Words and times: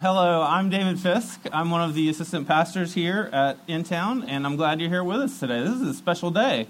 Hello, 0.00 0.42
I'm 0.42 0.70
David 0.70 1.00
Fisk. 1.00 1.40
I'm 1.52 1.72
one 1.72 1.82
of 1.82 1.92
the 1.92 2.08
assistant 2.08 2.46
pastors 2.46 2.94
here 2.94 3.28
at 3.32 3.58
Intown, 3.66 4.22
and 4.22 4.46
I'm 4.46 4.54
glad 4.54 4.78
you're 4.80 4.88
here 4.88 5.02
with 5.02 5.18
us 5.18 5.40
today. 5.40 5.60
This 5.60 5.72
is 5.72 5.88
a 5.88 5.92
special 5.92 6.30
day 6.30 6.68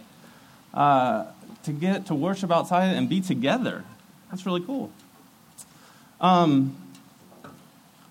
uh, 0.73 1.27
to 1.65 1.73
get 1.73 2.07
to 2.07 2.15
worship 2.15 2.51
outside 2.51 2.97
and 2.97 3.07
be 3.07 3.21
together. 3.21 3.85
That's 4.31 4.47
really 4.47 4.63
cool. 4.63 4.91
Um, 6.23 6.75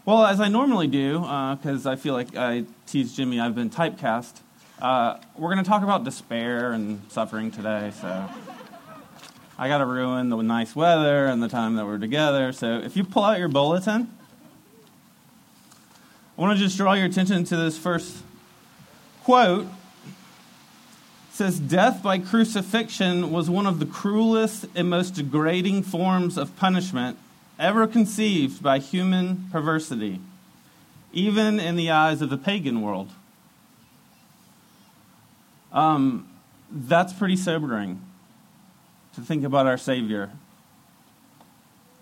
well, 0.05 0.23
as 0.23 0.39
I 0.39 0.49
normally 0.49 0.85
do, 0.85 1.21
because 1.21 1.87
uh, 1.87 1.93
I 1.93 1.95
feel 1.95 2.13
like 2.13 2.37
I 2.37 2.65
tease 2.85 3.15
Jimmy, 3.15 3.39
I've 3.39 3.55
been 3.55 3.71
typecast. 3.71 4.33
Uh, 4.79 5.17
we're 5.35 5.51
going 5.51 5.63
to 5.63 5.67
talk 5.67 5.81
about 5.81 6.03
despair 6.03 6.73
and 6.73 7.01
suffering 7.09 7.49
today, 7.49 7.91
so 7.99 8.29
I 9.57 9.67
got 9.67 9.79
to 9.79 9.87
ruin 9.87 10.29
the 10.29 10.39
nice 10.43 10.75
weather 10.75 11.25
and 11.25 11.41
the 11.41 11.49
time 11.49 11.73
that 11.77 11.87
we're 11.87 11.97
together. 11.97 12.51
So 12.51 12.77
if 12.77 12.95
you 12.95 13.03
pull 13.03 13.23
out 13.23 13.39
your 13.39 13.47
bulletin, 13.47 14.11
I 16.37 16.41
want 16.41 16.57
to 16.57 16.63
just 16.63 16.77
draw 16.77 16.93
your 16.93 17.07
attention 17.07 17.43
to 17.45 17.57
this 17.57 17.79
first 17.79 18.17
quote. 19.23 19.65
It 19.65 21.33
says, 21.33 21.59
Death 21.59 22.03
by 22.03 22.19
crucifixion 22.19 23.31
was 23.31 23.49
one 23.49 23.65
of 23.65 23.79
the 23.79 23.87
cruelest 23.87 24.67
and 24.75 24.87
most 24.87 25.15
degrading 25.15 25.83
forms 25.83 26.37
of 26.37 26.55
punishment 26.55 27.17
ever 27.57 27.87
conceived 27.87 28.61
by 28.61 28.77
human 28.77 29.47
perversity, 29.51 30.19
even 31.11 31.59
in 31.59 31.75
the 31.75 31.89
eyes 31.89 32.21
of 32.21 32.29
the 32.29 32.37
pagan 32.37 32.83
world. 32.83 33.09
Um, 35.71 36.29
that's 36.71 37.13
pretty 37.13 37.35
sobering 37.35 37.99
to 39.15 39.21
think 39.21 39.43
about 39.43 39.65
our 39.65 39.77
Savior 39.77 40.29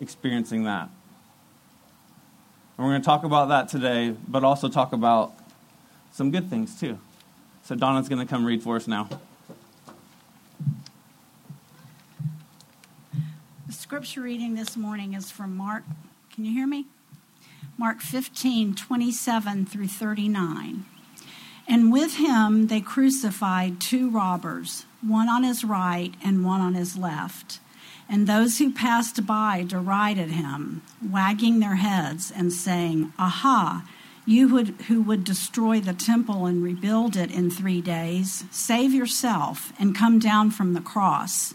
experiencing 0.01 0.65
that. 0.65 0.89
And 2.77 2.85
we're 2.85 2.91
going 2.91 3.01
to 3.01 3.05
talk 3.05 3.23
about 3.23 3.47
that 3.49 3.69
today, 3.69 4.15
but 4.27 4.43
also 4.43 4.67
talk 4.67 4.91
about 4.91 5.33
some 6.11 6.31
good 6.31 6.49
things 6.49 6.77
too. 6.79 6.99
So 7.63 7.75
Donna's 7.75 8.09
going 8.09 8.25
to 8.25 8.29
come 8.29 8.45
read 8.45 8.61
for 8.61 8.75
us 8.75 8.87
now. 8.87 9.07
The 13.67 13.73
scripture 13.73 14.21
reading 14.21 14.55
this 14.55 14.75
morning 14.75 15.13
is 15.13 15.31
from 15.31 15.55
Mark. 15.55 15.83
Can 16.33 16.43
you 16.43 16.51
hear 16.51 16.67
me? 16.67 16.85
Mark 17.77 18.01
15, 18.01 18.75
27 18.75 19.65
through 19.65 19.87
39. 19.87 20.85
And 21.67 21.91
with 21.91 22.15
him 22.15 22.67
they 22.67 22.81
crucified 22.81 23.79
two 23.79 24.09
robbers, 24.09 24.85
one 25.01 25.29
on 25.29 25.43
his 25.43 25.63
right 25.63 26.13
and 26.23 26.45
one 26.45 26.61
on 26.61 26.73
his 26.73 26.97
left. 26.97 27.59
And 28.07 28.27
those 28.27 28.59
who 28.59 28.71
passed 28.71 29.25
by 29.25 29.63
derided 29.63 30.29
him, 30.29 30.83
wagging 31.03 31.59
their 31.59 31.75
heads 31.75 32.31
and 32.35 32.53
saying, 32.53 33.11
Aha, 33.17 33.87
you 34.25 34.47
would, 34.49 34.69
who 34.87 35.01
would 35.01 35.23
destroy 35.23 35.79
the 35.79 35.93
temple 35.93 36.45
and 36.45 36.63
rebuild 36.63 37.15
it 37.15 37.31
in 37.31 37.49
three 37.49 37.81
days, 37.81 38.45
save 38.51 38.93
yourself 38.93 39.73
and 39.79 39.95
come 39.95 40.19
down 40.19 40.51
from 40.51 40.73
the 40.73 40.81
cross. 40.81 41.53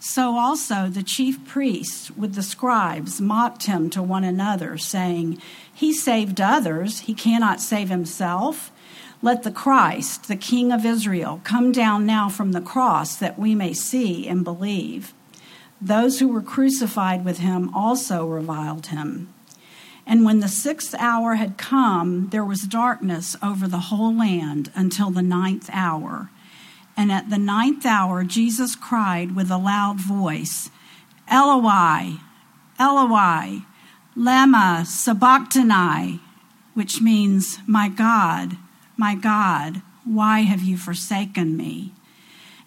So 0.00 0.38
also 0.38 0.88
the 0.88 1.02
chief 1.02 1.44
priests 1.44 2.10
with 2.10 2.34
the 2.34 2.42
scribes 2.42 3.20
mocked 3.20 3.64
him 3.64 3.90
to 3.90 4.02
one 4.02 4.24
another, 4.24 4.78
saying, 4.78 5.42
He 5.72 5.92
saved 5.92 6.40
others, 6.40 7.00
he 7.00 7.14
cannot 7.14 7.60
save 7.60 7.88
himself. 7.88 8.70
Let 9.20 9.42
the 9.42 9.50
Christ, 9.50 10.28
the 10.28 10.36
King 10.36 10.70
of 10.70 10.86
Israel, 10.86 11.40
come 11.42 11.72
down 11.72 12.06
now 12.06 12.28
from 12.28 12.52
the 12.52 12.60
cross 12.60 13.16
that 13.16 13.38
we 13.38 13.54
may 13.56 13.72
see 13.72 14.28
and 14.28 14.44
believe. 14.44 15.12
Those 15.80 16.18
who 16.18 16.28
were 16.28 16.42
crucified 16.42 17.24
with 17.24 17.38
him 17.38 17.72
also 17.74 18.26
reviled 18.26 18.88
him. 18.88 19.32
And 20.06 20.24
when 20.24 20.40
the 20.40 20.48
sixth 20.48 20.94
hour 20.98 21.34
had 21.34 21.58
come, 21.58 22.30
there 22.30 22.44
was 22.44 22.62
darkness 22.62 23.36
over 23.42 23.68
the 23.68 23.78
whole 23.78 24.16
land 24.16 24.72
until 24.74 25.10
the 25.10 25.22
ninth 25.22 25.68
hour. 25.72 26.30
And 26.96 27.12
at 27.12 27.30
the 27.30 27.38
ninth 27.38 27.84
hour, 27.84 28.24
Jesus 28.24 28.74
cried 28.74 29.36
with 29.36 29.50
a 29.50 29.58
loud 29.58 30.00
voice, 30.00 30.70
Eloi, 31.30 32.14
Eloi, 32.80 33.60
lema 34.16 34.84
sabachthani, 34.86 36.20
which 36.74 37.00
means, 37.00 37.58
My 37.66 37.88
God, 37.88 38.56
my 38.96 39.14
God, 39.14 39.82
why 40.04 40.40
have 40.40 40.62
you 40.62 40.76
forsaken 40.78 41.56
me? 41.56 41.92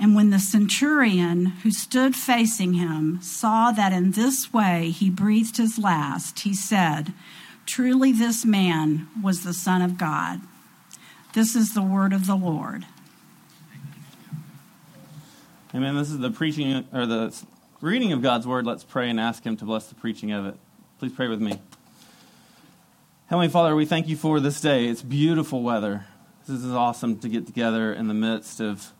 And 0.00 0.14
when 0.14 0.30
the 0.30 0.38
centurion 0.38 1.44
who 1.62 1.70
stood 1.70 2.16
facing 2.16 2.72
him 2.72 3.20
saw 3.20 3.70
that 3.70 3.92
in 3.92 4.12
this 4.12 4.50
way 4.50 4.88
he 4.90 5.10
breathed 5.10 5.58
his 5.58 5.78
last, 5.78 6.40
he 6.40 6.54
said, 6.54 7.12
Truly, 7.66 8.10
this 8.10 8.42
man 8.44 9.08
was 9.22 9.44
the 9.44 9.52
Son 9.52 9.82
of 9.82 9.98
God. 9.98 10.40
This 11.34 11.54
is 11.54 11.74
the 11.74 11.82
word 11.82 12.14
of 12.14 12.26
the 12.26 12.34
Lord. 12.34 12.86
Amen. 15.74 15.94
This 15.96 16.10
is 16.10 16.18
the 16.18 16.30
preaching 16.30 16.88
or 16.94 17.04
the 17.04 17.38
reading 17.82 18.12
of 18.12 18.22
God's 18.22 18.46
word. 18.46 18.66
Let's 18.66 18.82
pray 18.82 19.10
and 19.10 19.20
ask 19.20 19.44
Him 19.44 19.56
to 19.58 19.66
bless 19.66 19.86
the 19.86 19.94
preaching 19.94 20.32
of 20.32 20.46
it. 20.46 20.54
Please 20.98 21.12
pray 21.12 21.28
with 21.28 21.40
me. 21.40 21.60
Heavenly 23.26 23.48
Father, 23.48 23.76
we 23.76 23.84
thank 23.84 24.08
you 24.08 24.16
for 24.16 24.40
this 24.40 24.62
day. 24.62 24.86
It's 24.86 25.02
beautiful 25.02 25.62
weather. 25.62 26.06
This 26.48 26.64
is 26.64 26.72
awesome 26.72 27.18
to 27.20 27.28
get 27.28 27.46
together 27.46 27.92
in 27.92 28.08
the 28.08 28.14
midst 28.14 28.60
of 28.60 28.92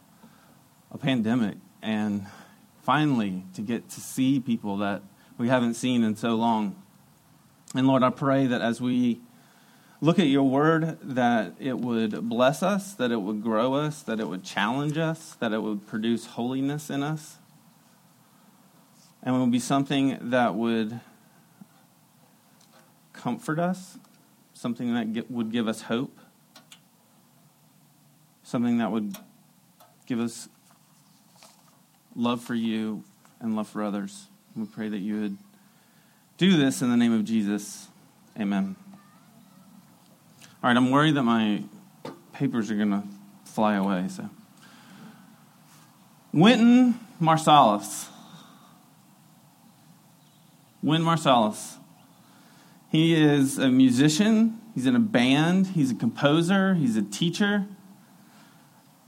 a 0.91 0.99
pandemic 0.99 1.57
and 1.83 2.27
finally 2.83 3.45
to 3.55 3.63
get 3.63 3.89
to 3.91 4.01
see 4.01 4.41
people 4.41 4.79
that 4.79 5.03
we 5.39 5.49
haven't 5.49 5.75
seen 5.75 6.03
in 6.03 6.17
so 6.17 6.35
long. 6.35 6.81
And 7.75 7.87
Lord, 7.87 8.03
I 8.03 8.11
pray 8.11 8.47
that 8.47 8.61
as 8.61 8.81
we 8.81 9.21
look 10.01 10.19
at 10.19 10.27
your 10.27 10.43
word, 10.43 10.99
that 11.03 11.55
it 11.59 11.79
would 11.79 12.29
bless 12.29 12.63
us, 12.63 12.95
that 12.95 13.11
it 13.11 13.21
would 13.21 13.43
grow 13.43 13.75
us, 13.75 14.03
that 14.03 14.19
it 14.19 14.29
would 14.29 14.43
challenge 14.43 14.99
us, 14.99 15.37
that 15.41 15.53
it 15.53 15.63
would 15.63 15.87
produce 15.87 16.27
holiness 16.27 16.91
in 16.91 17.03
us, 17.03 17.37
and 19.23 19.35
it 19.35 19.39
would 19.39 19.51
be 19.53 19.61
something 19.61 20.19
that 20.21 20.55
would 20.55 21.01
comfort 23.13 23.59
us, 23.59 23.99
something 24.55 24.95
that 24.95 25.31
would 25.31 25.53
give 25.53 25.69
us 25.69 25.83
hope, 25.83 26.19
something 28.43 28.79
that 28.79 28.91
would 28.91 29.17
give 30.07 30.19
us 30.19 30.49
love 32.15 32.43
for 32.43 32.55
you 32.55 33.05
and 33.41 33.57
love 33.57 33.69
for 33.69 33.83
others. 33.83 34.27
We 34.57 34.67
pray 34.67 34.89
that 34.89 34.99
you 34.99 35.21
would 35.21 35.39
do 36.39 36.57
this 36.57 36.83
in 36.83 36.91
the 36.91 36.97
name 36.97 37.13
of 37.13 37.25
Jesus. 37.25 37.89
Amen. 38.39 38.77
All 40.63 40.69
right, 40.69 40.77
I'm 40.77 40.91
worried 40.91 41.15
that 41.17 41.23
my 41.23 41.63
papers 42.33 42.71
are 42.71 42.77
going 42.77 42.91
to 42.91 43.03
fly 43.45 43.75
away. 43.75 44.07
So, 44.09 44.29
Wynton 46.33 46.99
Marsalis. 47.21 48.09
Wynton 50.83 51.07
Marsalis. 51.07 51.77
He 52.91 53.15
is 53.15 53.59
a 53.59 53.69
musician. 53.69 54.61
He's 54.75 54.87
in 54.87 54.97
a 54.97 55.01
band. 55.01 55.69
He's 55.69 55.91
a 55.91 55.95
composer. 55.95 56.75
He's 56.75 56.97
a 56.97 57.03
teacher. 57.03 57.67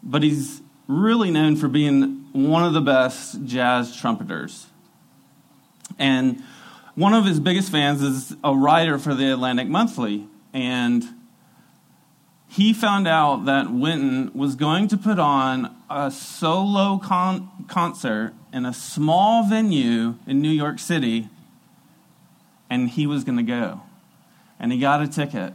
But 0.03 0.23
he's 0.23 0.63
really 0.87 1.31
known 1.31 1.57
for 1.57 1.69
being 1.69 2.22
one 2.33 2.65
of 2.65 2.73
the 2.73 2.81
best 2.81 3.45
jazz 3.45 3.95
trumpeters. 3.95 4.67
And 5.99 6.43
one 6.95 7.15
of 7.15 7.25
his 7.25 7.41
biggest 7.41 7.71
fans 7.71 8.03
is 8.03 8.35
a 8.43 8.55
writer 8.55 8.99
for 8.99 9.15
the 9.15 9.33
Atlantic 9.33 9.69
Monthly. 9.69 10.27
And 10.53 11.05
he 12.49 12.73
found 12.73 13.09
out 13.09 13.47
that 13.47 13.71
Wynton 13.71 14.31
was 14.35 14.57
going 14.57 14.89
to 14.89 14.97
put 14.97 15.19
on 15.19 15.75
a 15.89 16.11
solo 16.11 16.99
con- 16.99 17.49
concert 17.69 18.35
in 18.53 18.67
a 18.67 18.75
small 18.75 19.45
venue 19.45 20.17
in 20.27 20.43
New 20.43 20.51
York 20.51 20.79
City, 20.79 21.31
and 22.69 22.91
he 22.91 23.07
was 23.07 23.25
going 23.25 23.39
to 23.39 23.43
go. 23.43 23.81
And 24.61 24.71
he 24.71 24.79
got 24.79 25.01
a 25.03 25.09
ticket 25.09 25.55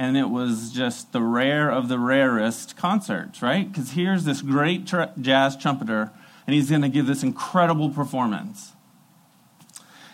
and 0.00 0.16
it 0.16 0.30
was 0.30 0.72
just 0.72 1.12
the 1.12 1.20
rare 1.20 1.70
of 1.70 1.88
the 1.88 1.98
rarest 1.98 2.74
concerts, 2.74 3.42
right? 3.42 3.70
Because 3.70 3.90
here's 3.90 4.24
this 4.24 4.40
great 4.40 4.86
tr- 4.86 5.12
jazz 5.20 5.58
trumpeter, 5.58 6.10
and 6.46 6.54
he's 6.54 6.70
going 6.70 6.80
to 6.80 6.88
give 6.88 7.06
this 7.06 7.22
incredible 7.22 7.90
performance. 7.90 8.72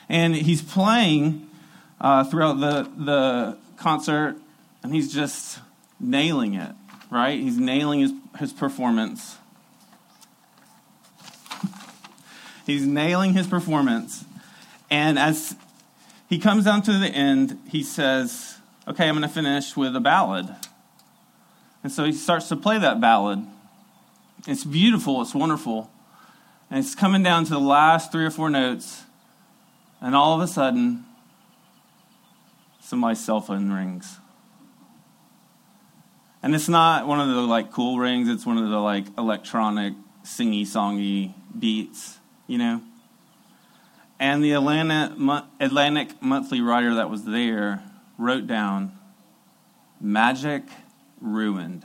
And 0.08 0.34
he's 0.34 0.60
playing 0.60 1.48
uh, 2.00 2.24
throughout 2.24 2.58
the, 2.58 2.90
the 2.96 3.58
concert, 3.76 4.34
and 4.82 4.92
he's 4.92 5.14
just 5.14 5.60
nailing 6.00 6.54
it. 6.54 6.72
right? 7.08 7.38
He's 7.38 7.58
nailing 7.58 8.00
his, 8.00 8.12
his 8.40 8.52
performance. 8.52 9.36
He's 12.66 12.84
nailing 12.84 13.34
his 13.34 13.46
performance. 13.46 14.24
And 14.90 15.16
as 15.16 15.54
he 16.28 16.40
comes 16.40 16.64
down 16.64 16.82
to 16.82 16.98
the 16.98 17.06
end, 17.06 17.60
he 17.68 17.84
says, 17.84 18.55
Okay, 18.88 19.08
I'm 19.08 19.16
going 19.16 19.28
to 19.28 19.34
finish 19.34 19.76
with 19.76 19.96
a 19.96 20.00
ballad. 20.00 20.54
And 21.82 21.90
so 21.90 22.04
he 22.04 22.12
starts 22.12 22.48
to 22.50 22.56
play 22.56 22.78
that 22.78 23.00
ballad. 23.00 23.44
It's 24.46 24.64
beautiful, 24.64 25.22
it's 25.22 25.34
wonderful. 25.34 25.90
And 26.70 26.78
it's 26.78 26.94
coming 26.94 27.24
down 27.24 27.44
to 27.46 27.50
the 27.50 27.58
last 27.58 28.12
three 28.12 28.24
or 28.24 28.30
four 28.30 28.48
notes. 28.48 29.02
And 30.00 30.14
all 30.14 30.34
of 30.34 30.40
a 30.40 30.46
sudden, 30.46 31.04
somebody's 32.80 33.24
cell 33.24 33.40
phone 33.40 33.72
rings. 33.72 34.18
And 36.40 36.54
it's 36.54 36.68
not 36.68 37.08
one 37.08 37.18
of 37.18 37.26
the 37.26 37.40
like 37.40 37.72
cool 37.72 37.98
rings, 37.98 38.28
it's 38.28 38.46
one 38.46 38.56
of 38.56 38.68
the 38.68 38.78
like 38.78 39.06
electronic, 39.18 39.94
singy, 40.22 40.62
songy 40.62 41.34
beats, 41.58 42.18
you 42.46 42.58
know? 42.58 42.82
And 44.20 44.44
the 44.44 44.52
Atlantic, 44.52 45.18
Atlantic 45.58 46.22
Monthly 46.22 46.60
writer 46.60 46.94
that 46.94 47.10
was 47.10 47.24
there 47.24 47.82
wrote 48.18 48.46
down 48.46 48.96
magic 50.00 50.62
ruined. 51.20 51.84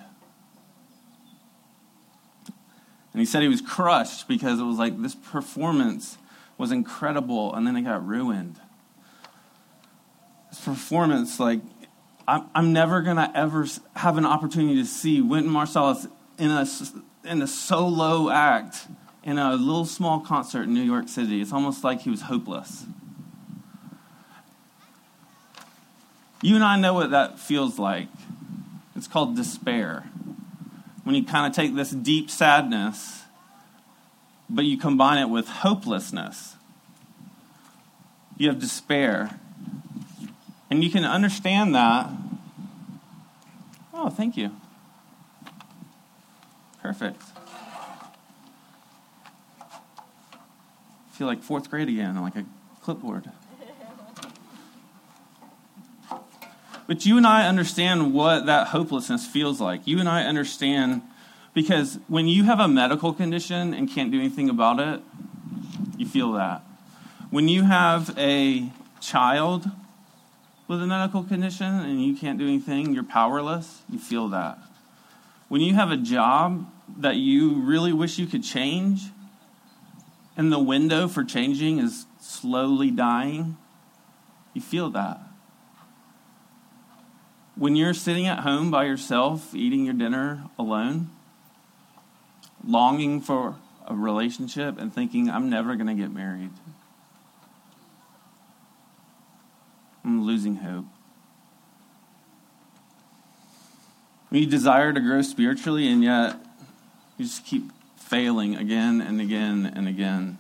And 3.13 3.19
he 3.19 3.25
said 3.25 3.42
he 3.42 3.48
was 3.48 3.62
crushed 3.62 4.28
because 4.28 4.60
it 4.60 4.63
was 4.63 4.78
like 4.78 5.01
this 5.01 5.16
performance 5.16 6.18
was 6.57 6.72
incredible 6.72 7.54
and 7.54 7.68
then 7.68 7.75
it 7.75 7.81
got 7.81 8.06
ruined. 8.06 8.57
This 10.50 10.62
performance, 10.62 11.39
like, 11.39 11.62
I'm, 12.28 12.45
I'm 12.56 12.74
never 12.74 13.01
going 13.01 13.18
to 13.18 13.31
ever 13.36 13.66
have 13.95 14.18
an 14.18 14.25
opportunity 14.25 14.75
to 14.75 14.86
see 14.86 15.22
Wynton 15.22 15.51
Marsalis 15.51 16.10
in 16.38 16.51
a, 16.51 16.66
in 17.30 17.42
a 17.42 17.48
solo 17.48 18.30
act 18.30 18.88
in 19.24 19.38
a 19.38 19.54
little 19.56 19.86
small 19.86 20.19
concert 20.19 20.63
in 20.63 20.74
New 20.74 20.81
York 20.81 21.07
City. 21.07 21.42
It's 21.42 21.54
almost 21.54 21.84
like 21.84 22.01
he 22.01 22.10
was 22.10 22.22
hopeless. 22.24 22.86
You 26.41 26.55
and 26.55 26.63
I 26.63 26.75
know 26.75 26.93
what 26.93 27.11
that 27.11 27.39
feels 27.39 27.77
like. 27.77 28.07
It's 28.95 29.07
called 29.07 29.35
despair. 29.35 30.05
When 31.03 31.15
you 31.15 31.23
kind 31.23 31.47
of 31.47 31.55
take 31.55 31.75
this 31.75 31.91
deep 31.91 32.29
sadness, 32.29 33.23
but 34.49 34.65
you 34.65 34.77
combine 34.77 35.17
it 35.19 35.29
with 35.29 35.47
hopelessness, 35.47 36.55
you 38.38 38.49
have 38.49 38.59
despair. 38.59 39.39
And 40.69 40.83
you 40.83 40.89
can 40.89 41.03
understand 41.03 41.75
that. 41.75 42.09
Oh, 43.93 44.09
thank 44.09 44.38
you. 44.38 44.51
Perfect. 46.81 47.21
I 49.59 51.13
feel 51.13 51.27
like 51.27 51.43
fourth 51.43 51.69
grade 51.69 51.89
again, 51.89 52.19
like 52.21 52.35
a 52.35 52.45
clipboard. 52.81 53.29
But 56.88 57.06
you 57.06 57.18
and 57.18 57.25
I 57.25 57.48
understand 57.48 58.13
what 58.13 58.45
that 58.48 58.68
hopelessness 58.68 59.25
feels 59.25 59.62
like. 59.62 59.88
You 59.88 60.00
and 60.00 60.10
I 60.10 60.24
understand 60.24 61.01
because 61.54 62.00
when 62.07 62.28
you 62.28 62.44
have 62.45 62.60
a 62.60 62.68
medical 62.68 63.13
condition 63.13 63.74
and 63.74 63.89
can't 63.89 64.12
do 64.12 64.19
anything 64.19 64.50
about 64.50 64.80
it, 64.80 65.01
you 65.98 66.06
feel 66.06 66.33
that. 66.33 66.63
When 67.30 67.48
you 67.48 67.63
have 67.63 68.18
a 68.18 68.69
child 69.00 69.69
with 70.68 70.81
a 70.81 70.88
medical 70.88 71.24
condition 71.24 71.68
and 71.68 72.04
you 72.04 72.16
can't 72.16 72.39
do 72.39 72.48
anything, 72.48 72.94
you're 72.94 73.04
powerless, 73.04 73.81
you 73.89 74.00
feel 74.00 74.30
that. 74.30 74.57
When 75.50 75.62
you 75.62 75.74
have 75.74 75.92
a 75.92 75.98
job 75.98 76.72
that 76.98 77.18
you 77.18 77.56
really 77.56 77.92
wish 77.92 78.18
you 78.18 78.25
could 78.25 78.44
change 78.44 79.10
and 80.38 80.51
the 80.51 80.60
window 80.60 81.07
for 81.07 81.24
changing 81.24 81.80
is 81.80 82.06
slowly 82.22 82.89
dying, 82.89 83.57
you 84.54 84.62
feel 84.62 84.89
that. 84.92 85.19
When 87.56 87.75
you're 87.75 87.94
sitting 87.94 88.27
at 88.27 88.39
home 88.39 88.71
by 88.71 88.86
yourself, 88.86 89.53
eating 89.53 89.86
your 89.86 89.94
dinner 89.94 90.45
alone, 90.57 91.09
longing 92.65 93.21
for 93.21 93.56
a 93.88 93.95
relationship 93.95 94.80
and 94.80 94.94
thinking, 94.94 95.30
I'm 95.30 95.50
never 95.50 95.75
going 95.75 95.88
to 95.88 95.94
get 95.94 96.12
married, 96.12 96.51
I'm 100.03 100.25
losing 100.25 100.57
hope. 100.57 100.86
When 104.30 104.42
you 104.42 104.50
desire 104.50 104.94
to 104.94 105.00
grow 105.01 105.21
spiritually 105.21 105.92
and 105.92 106.03
yet 106.03 106.38
you 107.18 107.25
just 107.25 107.45
keep 107.45 107.69
failing 107.98 108.56
again 108.56 109.01
and 109.01 109.19
again 109.19 109.71
and 109.75 109.88
again. 109.88 110.38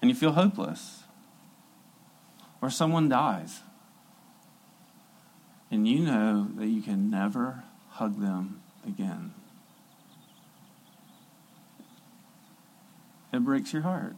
And 0.00 0.10
you 0.10 0.14
feel 0.14 0.32
hopeless. 0.32 1.04
Or 2.60 2.70
someone 2.70 3.08
dies. 3.08 3.60
And 5.72 5.88
you 5.88 6.00
know 6.00 6.48
that 6.56 6.66
you 6.66 6.82
can 6.82 7.10
never 7.10 7.64
hug 7.90 8.20
them 8.20 8.62
again. 8.86 9.32
It 13.32 13.42
breaks 13.42 13.72
your 13.72 13.82
heart. 13.82 14.14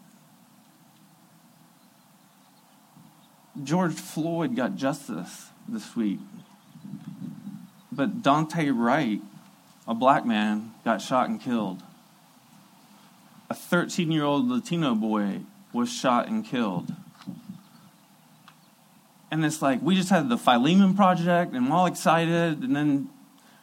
George 3.62 3.94
Floyd 3.94 4.56
got 4.56 4.74
justice 4.74 5.50
this 5.68 5.94
week. 5.94 6.18
But 7.92 8.20
Daunte 8.20 8.76
Wright 8.76 9.22
a 9.86 9.94
black 9.94 10.24
man 10.24 10.72
got 10.84 11.02
shot 11.02 11.28
and 11.28 11.40
killed. 11.40 11.82
A 13.50 13.54
13 13.54 14.10
year 14.10 14.24
old 14.24 14.48
Latino 14.48 14.94
boy 14.94 15.40
was 15.72 15.92
shot 15.92 16.26
and 16.26 16.44
killed. 16.44 16.93
And 19.34 19.44
it's 19.44 19.60
like, 19.60 19.82
we 19.82 19.96
just 19.96 20.10
had 20.10 20.28
the 20.28 20.38
Philemon 20.38 20.94
Project, 20.94 21.54
and 21.54 21.68
we're 21.68 21.74
all 21.74 21.86
excited, 21.86 22.62
and 22.62 22.76
then 22.76 23.10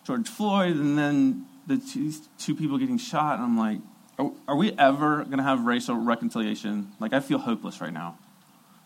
George 0.03 0.27
Floyd, 0.27 0.75
and 0.75 0.97
then 0.97 1.45
the 1.65 1.77
two, 1.77 2.11
two 2.37 2.55
people 2.55 2.77
getting 2.77 2.97
shot. 2.97 3.35
And 3.35 3.45
I'm 3.45 3.57
like, 3.57 3.79
are, 4.19 4.33
are 4.49 4.57
we 4.57 4.73
ever 4.77 5.23
going 5.23 5.37
to 5.37 5.43
have 5.43 5.63
racial 5.63 5.95
reconciliation? 5.95 6.91
Like, 6.99 7.13
I 7.13 7.21
feel 7.21 7.37
hopeless 7.37 7.79
right 7.79 7.93
now. 7.93 8.17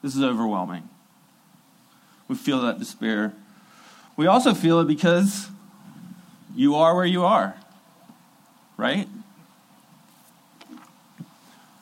This 0.04 0.16
is 0.16 0.22
overwhelming. 0.22 0.88
We 2.28 2.36
feel 2.36 2.62
that 2.62 2.78
despair. 2.78 3.34
We 4.16 4.28
also 4.28 4.54
feel 4.54 4.80
it 4.82 4.88
because 4.88 5.50
you 6.56 6.76
are 6.76 6.96
where 6.96 7.04
you 7.04 7.26
are, 7.26 7.56
right? 8.78 9.10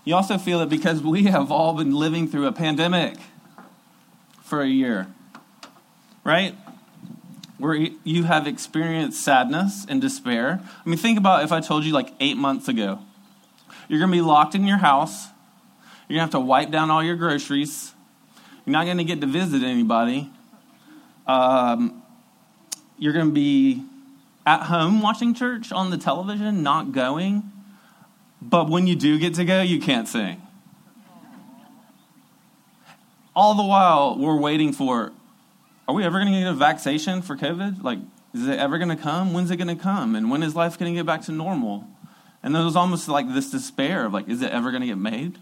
You 0.05 0.15
also 0.15 0.38
feel 0.38 0.62
it 0.62 0.69
because 0.69 1.01
we 1.01 1.25
have 1.25 1.51
all 1.51 1.74
been 1.74 1.93
living 1.93 2.29
through 2.29 2.48
a 2.48 2.53
pandemic 2.53 3.17
for 4.53 4.62
a 4.62 4.67
year, 4.67 5.07
right? 6.24 6.55
Where 7.57 7.74
you 7.74 8.25
have 8.25 8.45
experienced 8.45 9.24
sadness 9.24 9.83
and 9.89 10.00
despair. 10.00 10.62
I 10.63 10.88
mean, 10.88 11.00
think 11.00 11.17
about 11.17 11.43
if 11.43 11.51
I 11.51 11.60
told 11.60 11.86
you 11.86 11.91
like 11.91 12.13
eight 12.19 12.38
months 12.38 12.67
ago, 12.67 13.00
you're 13.88 13.98
going 13.98 14.12
to 14.12 14.15
be 14.15 14.22
locked 14.22 14.53
in 14.53 14.67
your 14.67 14.77
house, 14.77 15.25
you're 16.07 16.19
going 16.19 16.29
to 16.29 16.38
have 16.38 16.41
to 16.43 16.48
wipe 16.48 16.69
down 16.69 16.91
all 16.91 17.03
your 17.03 17.15
groceries, 17.15 17.93
you're 18.63 18.74
not 18.74 18.86
going 18.86 19.00
to 19.00 19.03
get 19.03 19.22
to 19.22 19.27
visit 19.27 19.63
anybody, 19.63 20.29
um, 21.25 22.03
you're 23.00 23.13
going 23.13 23.29
to 23.29 23.31
be 23.31 23.83
at 24.45 24.65
home 24.65 25.01
watching 25.01 25.33
church 25.33 25.72
on 25.72 25.89
the 25.89 25.98
television, 25.98 26.62
not 26.62 26.91
going. 26.91 27.51
But 28.39 28.69
when 28.69 28.86
you 28.86 28.95
do 28.95 29.17
get 29.17 29.33
to 29.33 29.45
go, 29.45 29.63
you 29.63 29.81
can't 29.81 30.07
sing. 30.07 30.39
All 33.35 33.55
the 33.55 33.63
while, 33.63 34.17
we're 34.17 34.39
waiting 34.39 34.73
for 34.73 35.11
are 35.87 35.93
we 35.93 36.03
ever 36.03 36.19
going 36.19 36.31
to 36.31 36.39
get 36.39 36.47
a 36.47 36.53
vaccination 36.53 37.21
for 37.21 37.35
COVID? 37.35 37.83
Like, 37.83 37.99
is 38.33 38.47
it 38.47 38.57
ever 38.57 38.77
going 38.77 38.95
to 38.95 38.95
come? 38.95 39.33
When's 39.33 39.51
it 39.51 39.57
going 39.57 39.75
to 39.75 39.81
come? 39.81 40.15
And 40.15 40.31
when 40.31 40.41
is 40.41 40.55
life 40.55 40.79
going 40.79 40.93
to 40.93 40.97
get 40.97 41.05
back 41.05 41.23
to 41.23 41.31
normal? 41.31 41.87
And 42.41 42.55
there 42.55 42.63
was 42.63 42.75
almost 42.75 43.07
like 43.07 43.33
this 43.33 43.51
despair 43.51 44.05
of 44.05 44.13
like, 44.13 44.29
is 44.29 44.41
it 44.41 44.51
ever 44.51 44.71
going 44.71 44.81
to 44.81 44.87
get 44.87 44.97
made? 44.97 45.37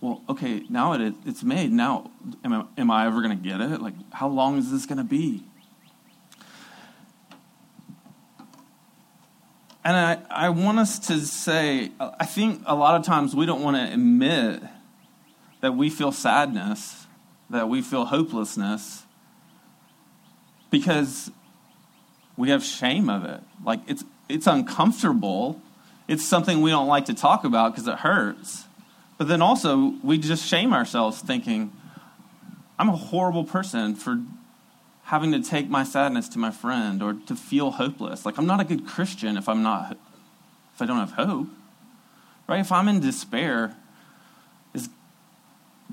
Well, 0.00 0.22
okay, 0.28 0.62
now 0.68 0.92
it, 0.92 1.14
it's 1.24 1.42
made. 1.42 1.72
Now, 1.72 2.10
am 2.44 2.52
I, 2.52 2.64
am 2.76 2.90
I 2.90 3.06
ever 3.06 3.22
going 3.22 3.36
to 3.36 3.42
get 3.42 3.60
it? 3.60 3.80
Like, 3.80 3.94
how 4.12 4.28
long 4.28 4.58
is 4.58 4.70
this 4.70 4.86
going 4.86 4.98
to 4.98 5.04
be? 5.04 5.44
And 9.84 9.96
I, 9.96 10.18
I 10.30 10.48
want 10.50 10.78
us 10.78 10.98
to 11.08 11.18
say, 11.20 11.92
I 11.98 12.26
think 12.26 12.62
a 12.66 12.74
lot 12.74 12.94
of 12.94 13.06
times 13.06 13.34
we 13.34 13.46
don't 13.46 13.62
want 13.62 13.76
to 13.76 13.92
admit 13.92 14.62
that 15.60 15.72
we 15.72 15.88
feel 15.88 16.12
sadness, 16.12 16.97
that 17.50 17.68
we 17.68 17.82
feel 17.82 18.04
hopelessness, 18.06 19.04
because 20.70 21.30
we 22.36 22.50
have 22.50 22.62
shame 22.62 23.08
of 23.08 23.24
it. 23.24 23.40
Like 23.64 23.80
it's, 23.86 24.04
it's 24.28 24.46
uncomfortable. 24.46 25.60
It's 26.06 26.24
something 26.24 26.60
we 26.60 26.70
don't 26.70 26.88
like 26.88 27.06
to 27.06 27.14
talk 27.14 27.44
about 27.44 27.72
because 27.72 27.88
it 27.88 27.98
hurts. 27.98 28.64
But 29.16 29.28
then 29.28 29.42
also, 29.42 29.94
we 30.02 30.18
just 30.18 30.46
shame 30.46 30.72
ourselves 30.72 31.20
thinking, 31.20 31.72
I'm 32.78 32.88
a 32.88 32.96
horrible 32.96 33.44
person 33.44 33.94
for 33.94 34.20
having 35.04 35.32
to 35.32 35.42
take 35.42 35.68
my 35.68 35.84
sadness 35.84 36.28
to 36.28 36.38
my 36.38 36.50
friend 36.50 37.02
or 37.02 37.14
to 37.14 37.34
feel 37.34 37.72
hopeless. 37.72 38.24
Like 38.26 38.38
I'm 38.38 38.46
not 38.46 38.60
a 38.60 38.64
good 38.64 38.86
Christian 38.86 39.36
if 39.36 39.48
I'm 39.48 39.62
not 39.62 39.96
if 40.74 40.82
I 40.82 40.86
don't 40.86 40.98
have 40.98 41.12
hope. 41.12 41.48
Right? 42.46 42.60
If 42.60 42.70
I'm 42.70 42.86
in 42.86 43.00
despair, 43.00 43.74
is 44.72 44.88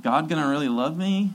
God 0.02 0.30
going 0.30 0.42
to 0.42 0.48
really 0.48 0.70
love 0.70 0.96
me? 0.96 1.32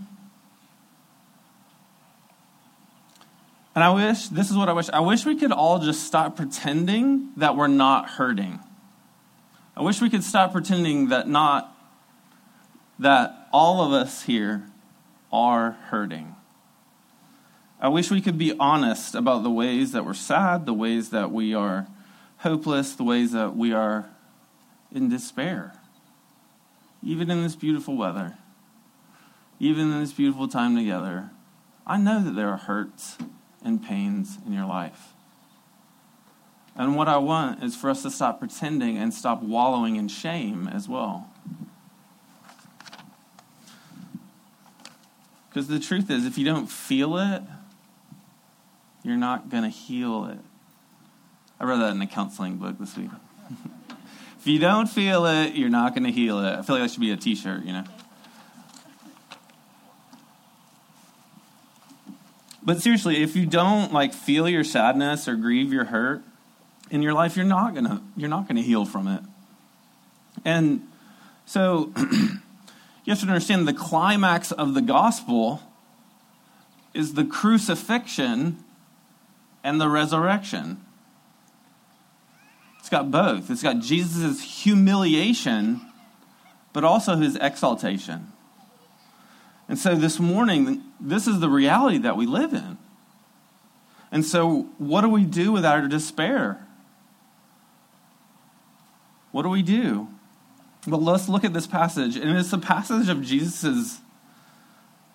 And 3.75 3.85
I 3.85 3.91
wish, 3.91 4.29
this 4.29 4.51
is 4.51 4.57
what 4.57 4.69
I 4.69 4.73
wish, 4.73 4.89
I 4.91 5.01
wish 5.01 5.25
we 5.25 5.37
could 5.37 5.53
all 5.53 5.79
just 5.79 6.05
stop 6.05 6.37
pretending 6.37 7.31
that 7.37 7.57
we're 7.57 7.69
not 7.69 8.11
hurting. 8.11 8.59
I 9.77 9.83
wish 9.83 10.01
we 10.01 10.11
could 10.11 10.25
stop 10.25 10.53
pretending 10.53 11.09
that 11.09 11.29
not, 11.29 11.75
that 12.99 13.49
all 13.53 13.83
of 13.83 13.93
us 13.93 14.25
here 14.25 14.65
are 15.33 15.73
hurting. 15.89 16.35
I 17.81 17.89
wish 17.89 18.11
we 18.11 18.21
could 18.21 18.37
be 18.37 18.55
honest 18.59 19.15
about 19.15 19.43
the 19.43 19.51
ways 19.51 19.93
that 19.93 20.05
we're 20.05 20.15
sad, 20.15 20.67
the 20.67 20.75
ways 20.75 21.11
that 21.11 21.31
we 21.31 21.55
are 21.55 21.87
hopeless, 22.39 22.95
the 22.95 23.05
ways 23.05 23.33
that 23.33 23.57
we 23.57 23.73
are 23.73 24.11
in 24.93 25.09
despair. 25.09 25.73
Even 27.03 27.31
in 27.31 27.43
this 27.43 27.57
beautiful 27.57 27.97
weather, 27.97 28.37
even 29.59 29.93
in 29.93 30.01
this 30.01 30.13
beautiful 30.13 30.49
time 30.49 30.77
together, 30.77 31.31
I 31.87 31.97
know 31.97 32.23
that 32.23 32.33
there 32.33 32.49
are 32.49 32.59
hurts 32.59 33.17
and 33.65 33.83
pains 33.83 34.39
in 34.47 34.53
your 34.53 34.67
life. 34.67 35.13
And 36.77 36.97
what 36.97 37.09
I 37.09 37.19
want 37.19 37.63
is 37.63 37.77
for 37.77 37.91
us 37.91 38.03
to 38.03 38.11
stop 38.11 38.39
pretending 38.39 38.97
and 38.97 39.13
stop 39.13 39.43
wallowing 39.43 39.97
in 39.97 40.09
shame 40.09 40.69
as 40.69 40.89
well. 40.89 41.29
Because 45.49 45.67
the 45.67 45.81
truth 45.81 46.11
is, 46.11 46.27
if 46.27 46.39
you 46.39 46.45
don't 46.45 46.69
feel 46.69 47.17
it, 47.17 47.43
you're 49.03 49.17
not 49.17 49.49
going 49.49 49.65
to 49.65 49.69
heal 49.69 50.27
it. 50.27 50.39
I 51.59 51.65
read 51.65 51.79
that 51.81 51.91
in 51.91 52.01
a 52.01 52.07
counseling 52.07 52.57
book 52.57 52.79
this 52.79 52.97
week. 52.97 53.11
if 54.39 54.47
you 54.47 54.59
don't 54.59 54.87
feel 54.87 55.27
it, 55.27 55.55
you're 55.55 55.69
not 55.69 55.95
going 55.95 56.05
to 56.05 56.13
heal 56.13 56.39
it. 56.39 56.59
I 56.59 56.63
feel 56.63 56.77
like 56.77 56.85
that 56.85 56.93
should 56.93 57.01
be 57.01 57.11
a 57.11 57.17
t 57.17 57.35
shirt, 57.35 57.65
you 57.65 57.73
know? 57.73 57.85
But 62.63 62.83
seriously, 62.83 63.23
if 63.23 63.37
you 63.37 63.47
don't 63.47 63.93
like 63.93 64.13
feel 64.13 64.49
your 64.49 64.65
sadness 64.65 65.27
or 65.27 65.37
grieve 65.37 65.73
your 65.73 65.87
hurt 65.87 66.23
in 66.91 67.03
your 67.03 67.15
life, 67.15 67.37
you're 67.37 67.47
not 67.47 67.75
gonna 67.75 68.03
you're 68.17 68.29
not 68.29 68.47
gonna 68.47 68.63
heal 68.63 68.85
from 68.85 69.09
it. 69.09 69.23
And 70.45 70.87
so 71.47 71.93
you 71.97 72.41
have 73.09 73.21
to 73.21 73.27
understand 73.27 73.67
the 73.67 73.73
climax 73.73 74.53
of 74.53 74.75
the 74.75 74.83
gospel 74.83 75.63
is 76.93 77.15
the 77.15 77.25
crucifixion 77.25 78.63
and 79.63 79.81
the 79.81 79.89
resurrection. 79.89 80.85
It's 82.79 82.89
got 82.89 83.11
both. 83.11 83.51
It's 83.51 83.63
got 83.63 83.81
Jesus' 83.81 84.63
humiliation, 84.63 85.81
but 86.73 86.83
also 86.83 87.17
his 87.17 87.37
exaltation. 87.37 88.33
And 89.71 89.79
so 89.79 89.95
this 89.95 90.19
morning, 90.19 90.83
this 90.99 91.29
is 91.29 91.39
the 91.39 91.49
reality 91.49 91.99
that 91.99 92.17
we 92.17 92.27
live 92.27 92.53
in. 92.53 92.77
And 94.11 94.25
so, 94.25 94.63
what 94.79 95.03
do 95.03 95.09
we 95.09 95.23
do 95.23 95.53
with 95.53 95.65
our 95.65 95.87
despair? 95.87 96.67
What 99.31 99.43
do 99.43 99.49
we 99.49 99.63
do? 99.63 100.09
Well, 100.89 101.01
let's 101.01 101.29
look 101.29 101.45
at 101.45 101.53
this 101.53 101.69
passage. 101.69 102.17
And 102.17 102.37
it's 102.37 102.53
a 102.53 102.59
passage 102.59 103.09
of 103.09 103.23
Jesus' 103.23 104.01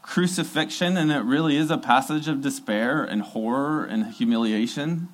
crucifixion, 0.02 0.96
and 0.96 1.12
it 1.12 1.24
really 1.24 1.58
is 1.58 1.70
a 1.70 1.78
passage 1.78 2.30
of 2.30 2.40
despair 2.40 3.04
and 3.04 3.24
horror 3.24 3.84
and 3.84 4.06
humiliation. 4.06 5.10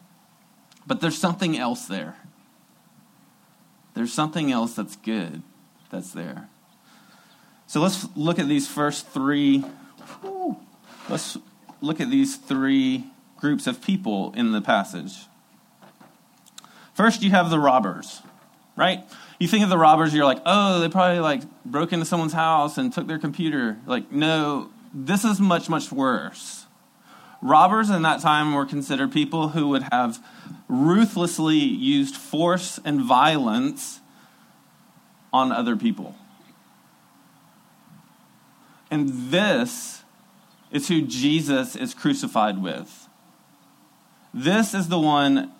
But 0.86 1.02
there's 1.02 1.18
something 1.18 1.58
else 1.58 1.86
there. 1.88 2.16
There's 3.96 4.14
something 4.14 4.52
else 4.52 4.76
that's 4.76 4.98
good 4.98 5.42
that's 5.90 6.12
there. 6.12 6.51
So 7.72 7.80
let's 7.80 8.06
look 8.18 8.38
at 8.38 8.50
these 8.50 8.68
first 8.68 9.08
three. 9.08 9.64
Let's 11.08 11.38
look 11.80 12.02
at 12.02 12.10
these 12.10 12.36
three 12.36 13.06
groups 13.38 13.66
of 13.66 13.82
people 13.82 14.34
in 14.36 14.52
the 14.52 14.60
passage. 14.60 15.14
First, 16.94 17.24
you 17.24 17.32
have 17.32 17.50
the 17.50 17.60
robbers, 17.60 18.22
right? 18.76 19.06
You 19.40 19.48
think 19.48 19.64
of 19.64 19.70
the 19.70 19.78
robbers, 19.78 20.14
you're 20.14 20.26
like, 20.26 20.42
oh, 20.46 20.82
they 20.82 20.90
probably 20.90 21.22
like 21.22 21.44
broke 21.64 21.94
into 21.94 22.06
someone's 22.06 22.34
house 22.34 22.78
and 22.78 22.92
took 22.92 23.08
their 23.08 23.20
computer. 23.20 23.78
Like, 23.86 24.12
no, 24.12 24.70
this 24.94 25.24
is 25.24 25.40
much, 25.40 25.70
much 25.70 25.94
worse. 25.94 26.66
Robbers 27.42 27.90
in 27.90 28.02
that 28.02 28.20
time 28.20 28.54
were 28.54 28.66
considered 28.66 29.14
people 29.14 29.48
who 29.48 29.70
would 29.70 29.84
have 29.94 30.20
ruthlessly 30.68 31.56
used 31.56 32.18
force 32.18 32.82
and 32.84 33.00
violence 33.00 34.02
on 35.32 35.54
other 35.54 35.78
people. 35.78 36.18
And 38.92 39.32
this 39.32 40.04
is 40.70 40.90
who 40.90 41.02
Jesus 41.02 41.76
is 41.76 41.94
crucified 41.94 42.62
with. 42.62 43.08
This 44.34 44.74
is 44.74 44.90
the 44.90 45.00
one 45.00 45.52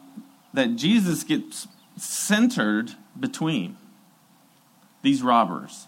that 0.54 0.76
Jesus 0.76 1.24
gets 1.24 1.68
centered 1.98 2.92
between 3.20 3.78
these 5.02 5.24
robbers. 5.24 5.88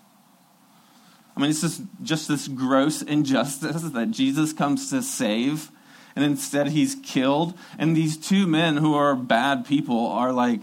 I 1.35 1.41
mean, 1.41 1.49
it's 1.49 1.61
just, 1.61 1.81
just 2.01 2.27
this 2.27 2.47
gross 2.47 3.01
injustice 3.01 3.81
that 3.81 4.11
Jesus 4.11 4.53
comes 4.53 4.89
to 4.91 5.01
save, 5.01 5.71
and 6.15 6.23
instead 6.23 6.69
he's 6.69 6.95
killed. 6.95 7.57
And 7.77 7.95
these 7.95 8.17
two 8.17 8.45
men 8.45 8.77
who 8.77 8.93
are 8.93 9.15
bad 9.15 9.65
people 9.65 10.07
are 10.07 10.31
like 10.31 10.61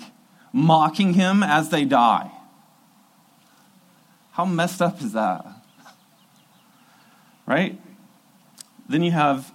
mocking 0.52 1.14
him 1.14 1.42
as 1.42 1.70
they 1.70 1.84
die. 1.84 2.30
How 4.32 4.44
messed 4.44 4.80
up 4.80 5.02
is 5.02 5.12
that? 5.12 5.44
Right? 7.50 7.76
Then 8.88 9.02
you 9.02 9.10
have 9.10 9.52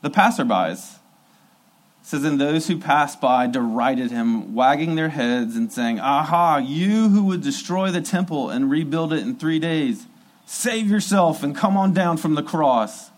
the 0.00 0.08
passerbys. 0.08 0.94
It 0.94 2.06
says, 2.06 2.24
And 2.24 2.40
those 2.40 2.66
who 2.66 2.78
passed 2.78 3.20
by 3.20 3.46
derided 3.46 4.10
him, 4.10 4.54
wagging 4.54 4.94
their 4.94 5.10
heads 5.10 5.54
and 5.54 5.70
saying, 5.70 6.00
Aha, 6.00 6.56
you 6.56 7.10
who 7.10 7.24
would 7.24 7.42
destroy 7.42 7.90
the 7.90 8.00
temple 8.00 8.48
and 8.48 8.70
rebuild 8.70 9.12
it 9.12 9.18
in 9.18 9.36
three 9.36 9.58
days, 9.58 10.06
save 10.46 10.86
yourself 10.88 11.42
and 11.42 11.54
come 11.54 11.76
on 11.76 11.92
down 11.92 12.16
from 12.16 12.36
the 12.36 12.42
cross. 12.42 13.10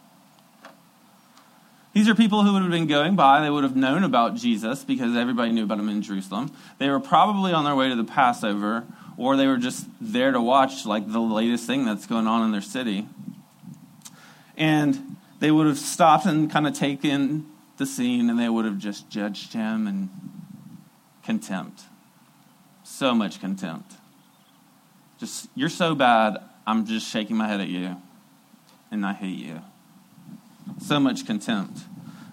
These 1.93 2.09
are 2.09 2.15
people 2.17 2.43
who 2.43 2.55
would 2.55 2.63
have 2.63 2.71
been 2.71 2.89
going 2.89 3.15
by. 3.15 3.41
They 3.41 3.51
would 3.51 3.63
have 3.63 3.77
known 3.77 4.03
about 4.03 4.35
Jesus 4.35 4.83
because 4.83 5.17
everybody 5.17 5.53
knew 5.53 5.63
about 5.63 5.79
him 5.79 5.89
in 5.89 6.03
Jerusalem. 6.03 6.51
They 6.79 6.89
were 6.89 7.01
probably 7.01 7.53
on 7.53 7.65
their 7.65 7.77
way 7.77 7.89
to 7.89 7.95
the 7.95 8.05
Passover, 8.05 8.85
or 9.17 9.37
they 9.37 9.47
were 9.47 9.59
just 9.59 9.87
there 10.01 10.33
to 10.33 10.41
watch 10.41 10.87
like 10.87 11.13
the 11.13 11.21
latest 11.21 11.67
thing 11.67 11.85
that's 11.85 12.07
going 12.07 12.27
on 12.27 12.45
in 12.45 12.51
their 12.51 12.63
city. 12.63 13.07
And 14.57 15.17
they 15.41 15.51
would 15.51 15.67
have 15.67 15.79
stopped 15.79 16.27
and 16.27 16.51
kind 16.51 16.67
of 16.67 16.75
taken 16.75 17.47
the 17.79 17.87
scene 17.87 18.31
and 18.31 18.39
they 18.39 18.49
would 18.49 18.65
have 18.65 18.79
just 18.79 19.11
judged 19.11 19.53
him 19.53 19.87
and 19.87 20.09
contempt. 21.25 21.83
So 22.85 23.15
much 23.15 23.41
contempt. 23.41 23.93
Just, 25.19 25.49
you're 25.55 25.69
so 25.69 25.95
bad, 25.95 26.39
I'm 26.67 26.87
just 26.87 27.09
shaking 27.09 27.37
my 27.37 27.49
head 27.49 27.61
at 27.61 27.69
you 27.69 27.97
and 28.91 29.05
I 29.07 29.15
hate 29.15 29.39
you. 29.39 29.61
So 30.81 31.01
much 31.01 31.27
contempt. 31.27 31.81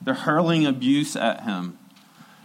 They're 0.01 0.13
hurling 0.13 0.65
abuse 0.65 1.15
at 1.15 1.43
him. 1.43 1.77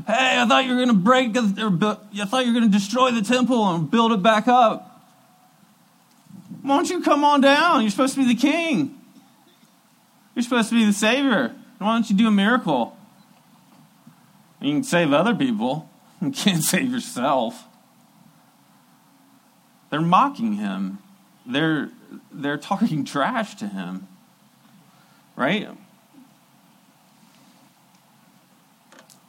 Hey, 0.07 0.41
I 0.41 0.47
thought 0.47 0.65
you 0.65 0.71
were 0.71 0.85
going 0.85 0.89
to 0.89 0.95
break, 0.95 1.37
I 1.37 2.25
thought 2.25 2.47
you 2.47 2.53
were 2.53 2.61
going 2.61 2.71
to 2.71 2.79
destroy 2.79 3.11
the 3.11 3.23
temple 3.23 3.69
and 3.71 3.91
build 3.91 4.13
it 4.13 4.23
back 4.23 4.49
up. 4.49 5.03
Why 6.63 6.77
don't 6.77 6.91
you 6.91 7.03
come 7.03 7.25
on 7.25 7.41
down? 7.41 7.83
You're 7.83 7.91
supposed 7.91 8.15
to 8.15 8.21
be 8.21 8.35
the 8.35 8.41
king. 8.41 8.99
You're 10.35 10.43
supposed 10.43 10.69
to 10.71 10.75
be 10.75 10.85
the 10.85 10.93
Savior. 10.93 11.55
Why 11.79 11.95
don't 11.95 12.09
you 12.09 12.17
do 12.17 12.29
a 12.29 12.33
miracle? 12.33 12.97
You 14.61 14.73
can 14.73 14.85
save 14.85 15.13
other 15.13 15.35
people, 15.35 15.89
you 16.23 16.31
can't 16.31 16.63
save 16.63 16.91
yourself. 16.91 17.65
They're 19.91 20.01
mocking 20.01 20.55
him. 20.55 20.99
They're, 21.47 21.91
they're 22.33 22.57
talking 22.57 23.05
trash 23.05 23.55
to 23.57 23.69
him. 23.69 24.09
Right? 25.37 25.69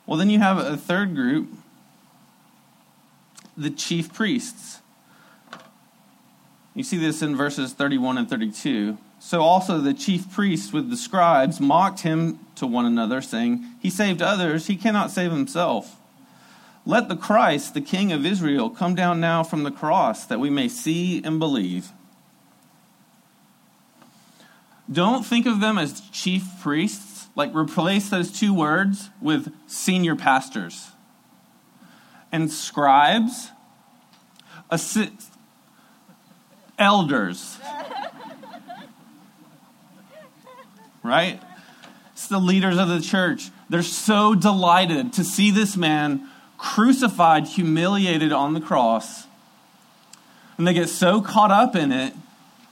Well, 0.06 0.18
then 0.18 0.30
you 0.30 0.40
have 0.40 0.58
a 0.58 0.78
third 0.78 1.16
group 1.16 1.50
the 3.58 3.70
chief 3.70 4.14
priests. 4.14 4.82
You 6.76 6.84
see 6.84 6.98
this 6.98 7.22
in 7.22 7.36
verses 7.36 7.74
31 7.74 8.18
and 8.18 8.30
32. 8.30 8.98
So 9.18 9.42
also 9.42 9.80
the 9.80 9.94
chief 9.94 10.32
priests 10.32 10.72
with 10.74 10.90
the 10.90 10.98
scribes 10.98 11.60
mocked 11.60 12.02
him 12.02 12.40
to 12.56 12.68
one 12.68 12.86
another, 12.86 13.22
saying, 13.22 13.66
He 13.80 13.90
saved 13.90 14.22
others, 14.22 14.68
he 14.68 14.76
cannot 14.76 15.10
save 15.10 15.32
himself. 15.32 15.96
Let 16.86 17.10
the 17.10 17.16
Christ, 17.16 17.74
the 17.74 17.82
King 17.82 18.12
of 18.12 18.26
Israel, 18.26 18.70
come 18.70 18.94
down 18.94 19.20
now 19.20 19.42
from 19.44 19.64
the 19.64 19.72
cross, 19.72 20.26
that 20.26 20.40
we 20.40 20.52
may 20.52 20.68
see 20.68 21.24
and 21.24 21.40
believe. 21.40 21.92
Don't 24.92 25.26
think 25.26 25.48
of 25.48 25.62
them 25.62 25.80
as 25.80 26.02
chief 26.12 26.44
priests 26.62 27.28
like 27.36 27.56
replace 27.56 28.10
those 28.10 28.32
two 28.32 28.54
words 28.54 29.10
with 29.20 29.52
senior 29.66 30.16
pastors 30.16 30.90
and 32.32 32.52
scribes, 32.52 33.50
assi- 34.72 35.12
elders. 36.78 37.58
right? 41.04 41.42
It's 42.14 42.28
the 42.28 42.40
leaders 42.40 42.78
of 42.78 42.88
the 42.88 43.02
church. 43.02 43.50
They're 43.70 43.84
so 43.84 44.36
delighted 44.36 45.14
to 45.14 45.24
see 45.24 45.52
this 45.52 45.76
man 45.76 46.30
crucified, 46.58 47.48
humiliated 47.48 48.32
on 48.32 48.54
the 48.54 48.62
cross. 48.62 49.28
And 50.58 50.68
they 50.68 50.74
get 50.74 50.90
so 50.90 51.22
caught 51.22 51.52
up 51.52 51.76
in 51.76 51.92
it 51.92 52.14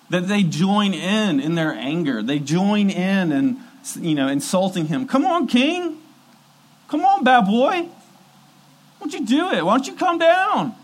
that 0.09 0.27
they 0.27 0.43
join 0.43 0.93
in 0.93 1.39
in 1.39 1.55
their 1.55 1.73
anger. 1.73 2.21
They 2.21 2.39
join 2.39 2.89
in 2.89 3.31
and 3.31 3.57
you 3.99 4.15
know 4.15 4.27
insulting 4.27 4.87
him. 4.87 5.07
Come 5.07 5.25
on, 5.25 5.47
king. 5.47 5.97
Come 6.87 7.03
on, 7.03 7.23
bad 7.23 7.45
boy. 7.45 7.81
Why 7.81 7.89
don't 8.99 9.13
you 9.13 9.25
do 9.25 9.51
it? 9.51 9.65
Why 9.65 9.75
don't 9.75 9.87
you 9.87 9.95
come 9.95 10.19
down? 10.19 10.75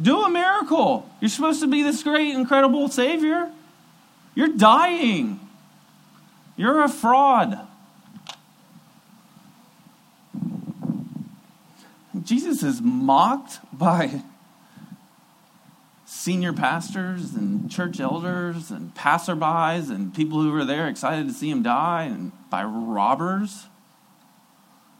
Do 0.00 0.22
a 0.22 0.30
miracle. 0.30 1.08
You're 1.20 1.28
supposed 1.28 1.60
to 1.60 1.66
be 1.66 1.82
this 1.82 2.02
great, 2.02 2.34
incredible 2.34 2.88
Savior. 2.88 3.50
You're 4.34 4.56
dying. 4.56 5.40
You're 6.56 6.82
a 6.82 6.88
fraud. 6.88 7.66
Jesus 12.22 12.62
is 12.62 12.80
mocked 12.80 13.58
by 13.72 14.22
senior 16.04 16.52
pastors 16.52 17.34
and 17.34 17.70
church 17.70 17.98
elders 17.98 18.70
and 18.70 18.94
passerbys 18.94 19.90
and 19.90 20.14
people 20.14 20.40
who 20.42 20.50
were 20.50 20.64
there 20.64 20.88
excited 20.88 21.26
to 21.26 21.32
see 21.32 21.50
him 21.50 21.62
die 21.62 22.04
and 22.04 22.32
by 22.50 22.62
robbers 22.62 23.66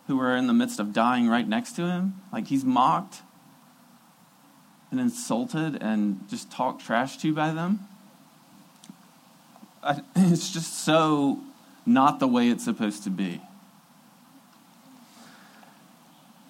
who 0.07 0.17
were 0.17 0.35
in 0.35 0.47
the 0.47 0.53
midst 0.53 0.81
of 0.81 0.93
dying 0.93 1.29
right 1.29 1.47
next 1.47 1.73
to 1.73 1.83
him. 1.87 2.21
Like 2.33 2.47
he's 2.47 2.65
mocked 2.65 3.23
and 4.91 5.01
insulted 5.01 5.81
and 5.83 6.29
just 6.29 6.51
talked 6.51 6.83
trash 6.85 7.17
to 7.19 7.33
by 7.35 7.53
them. 7.53 7.87
It's 10.17 10.53
just 10.53 10.81
so 10.81 11.41
not 11.87 12.19
the 12.19 12.27
way 12.27 12.49
it's 12.49 12.65
supposed 12.65 13.05
to 13.05 13.11
be. 13.11 13.41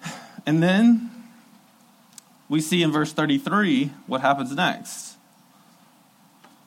And 0.45 0.61
then 0.61 1.11
we 2.49 2.59
see 2.59 2.83
in 2.83 2.91
verse 2.91 3.13
33 3.13 3.91
what 4.07 4.19
happens 4.21 4.53
next. 4.53 5.15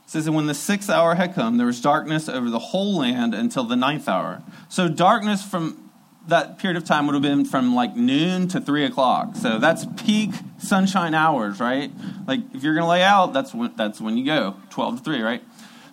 It 0.07 0.11
says, 0.11 0.27
And 0.27 0.35
when 0.35 0.47
the 0.47 0.55
sixth 0.55 0.89
hour 0.89 1.15
had 1.15 1.35
come, 1.35 1.59
there 1.59 1.67
was 1.67 1.81
darkness 1.81 2.29
over 2.29 2.49
the 2.49 2.59
whole 2.59 2.97
land 2.97 3.35
until 3.35 3.65
the 3.65 3.77
ninth 3.77 4.09
hour. 4.09 4.43
So, 4.71 4.89
darkness 4.89 5.43
from 5.45 5.84
that 6.29 6.59
period 6.59 6.77
of 6.77 6.85
time 6.85 7.07
would 7.07 7.15
have 7.15 7.23
been 7.23 7.45
from 7.45 7.75
like 7.75 7.97
noon 7.97 8.49
to 8.49 8.61
three 8.61 8.85
o'clock. 8.85 9.37
So 9.37 9.59
that's 9.59 9.87
peak 10.03 10.31
sunshine 10.59 11.15
hours, 11.15 11.61
right? 11.61 11.91
Like 12.27 12.41
if 12.55 12.63
you're 12.63 12.75
to 12.75 12.87
lay 12.87 13.03
out, 13.03 13.33
that's 13.33 13.53
when, 13.55 13.75
that's 13.77 14.01
when 14.01 14.17
you 14.17 14.25
go, 14.25 14.57
12 14.71 14.99
to 14.99 15.05
3, 15.05 15.21
right? 15.23 15.43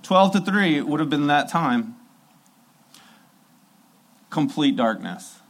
12 0.04 0.32
to 0.34 0.42
3 0.42 0.82
would 0.82 1.00
have 1.00 1.10
been 1.10 1.28
that 1.28 1.50
time. 1.50 1.96
Complete 4.30 4.76
darkness 4.76 5.42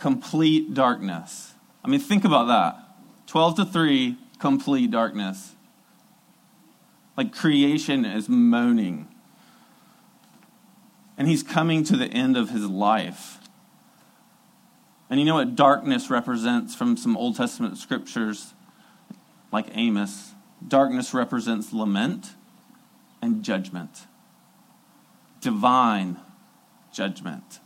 complete 0.00 0.74
darkness. 0.74 1.54
I 1.84 1.88
mean, 1.88 2.00
think 2.00 2.24
about 2.24 2.48
that. 2.48 2.76
12 3.26 3.56
to 3.56 3.64
3, 3.64 4.16
complete 4.38 4.90
darkness. 4.90 5.54
Like 7.16 7.32
creation 7.32 8.04
is 8.04 8.28
moaning. 8.28 9.06
And 11.20 11.28
he's 11.28 11.42
coming 11.42 11.84
to 11.84 11.98
the 11.98 12.06
end 12.06 12.38
of 12.38 12.48
his 12.48 12.64
life. 12.64 13.40
And 15.10 15.20
you 15.20 15.26
know 15.26 15.34
what 15.34 15.54
darkness 15.54 16.08
represents 16.08 16.74
from 16.74 16.96
some 16.96 17.14
Old 17.14 17.36
Testament 17.36 17.76
scriptures, 17.76 18.54
like 19.52 19.66
Amos? 19.74 20.32
Darkness 20.66 21.12
represents 21.12 21.74
lament 21.74 22.30
and 23.20 23.42
judgment, 23.42 24.06
divine 25.42 26.16
judgment. 26.90 27.58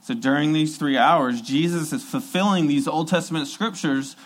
So 0.00 0.14
during 0.14 0.54
these 0.54 0.78
three 0.78 0.96
hours, 0.96 1.42
Jesus 1.42 1.92
is 1.92 2.02
fulfilling 2.02 2.66
these 2.66 2.88
Old 2.88 3.08
Testament 3.08 3.46
scriptures. 3.46 4.16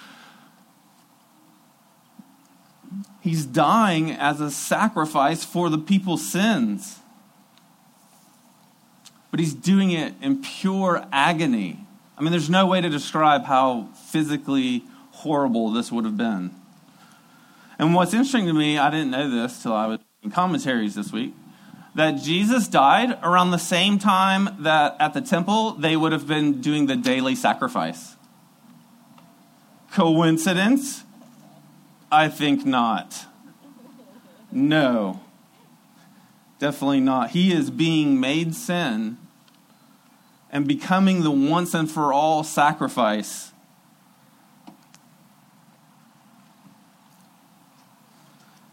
He's 3.20 3.44
dying 3.44 4.12
as 4.12 4.40
a 4.40 4.52
sacrifice 4.52 5.42
for 5.42 5.68
the 5.68 5.78
people's 5.78 6.24
sins. 6.24 7.00
But 9.34 9.40
he's 9.40 9.52
doing 9.52 9.90
it 9.90 10.14
in 10.22 10.42
pure 10.42 11.04
agony. 11.10 11.84
I 12.16 12.22
mean, 12.22 12.30
there's 12.30 12.48
no 12.48 12.68
way 12.68 12.80
to 12.80 12.88
describe 12.88 13.42
how 13.42 13.88
physically 14.12 14.84
horrible 15.10 15.72
this 15.72 15.90
would 15.90 16.04
have 16.04 16.16
been. 16.16 16.54
And 17.76 17.96
what's 17.96 18.14
interesting 18.14 18.46
to 18.46 18.52
me, 18.52 18.78
I 18.78 18.90
didn't 18.90 19.10
know 19.10 19.28
this 19.28 19.60
till 19.60 19.72
I 19.72 19.88
was 19.88 19.98
in 20.22 20.30
commentaries 20.30 20.94
this 20.94 21.10
week 21.10 21.34
that 21.96 22.22
Jesus 22.22 22.68
died 22.68 23.18
around 23.24 23.50
the 23.50 23.58
same 23.58 23.98
time 23.98 24.50
that 24.60 24.96
at 25.00 25.14
the 25.14 25.20
temple 25.20 25.72
they 25.72 25.96
would 25.96 26.12
have 26.12 26.28
been 26.28 26.60
doing 26.60 26.86
the 26.86 26.94
daily 26.94 27.34
sacrifice. 27.34 28.14
Coincidence? 29.90 31.02
I 32.12 32.28
think 32.28 32.64
not. 32.64 33.26
No. 34.52 35.22
Definitely 36.60 37.00
not. 37.00 37.30
He 37.30 37.52
is 37.52 37.72
being 37.72 38.20
made 38.20 38.54
sin 38.54 39.18
and 40.54 40.68
becoming 40.68 41.24
the 41.24 41.32
once 41.32 41.74
and 41.74 41.90
for 41.90 42.12
all 42.12 42.44
sacrifice. 42.44 43.50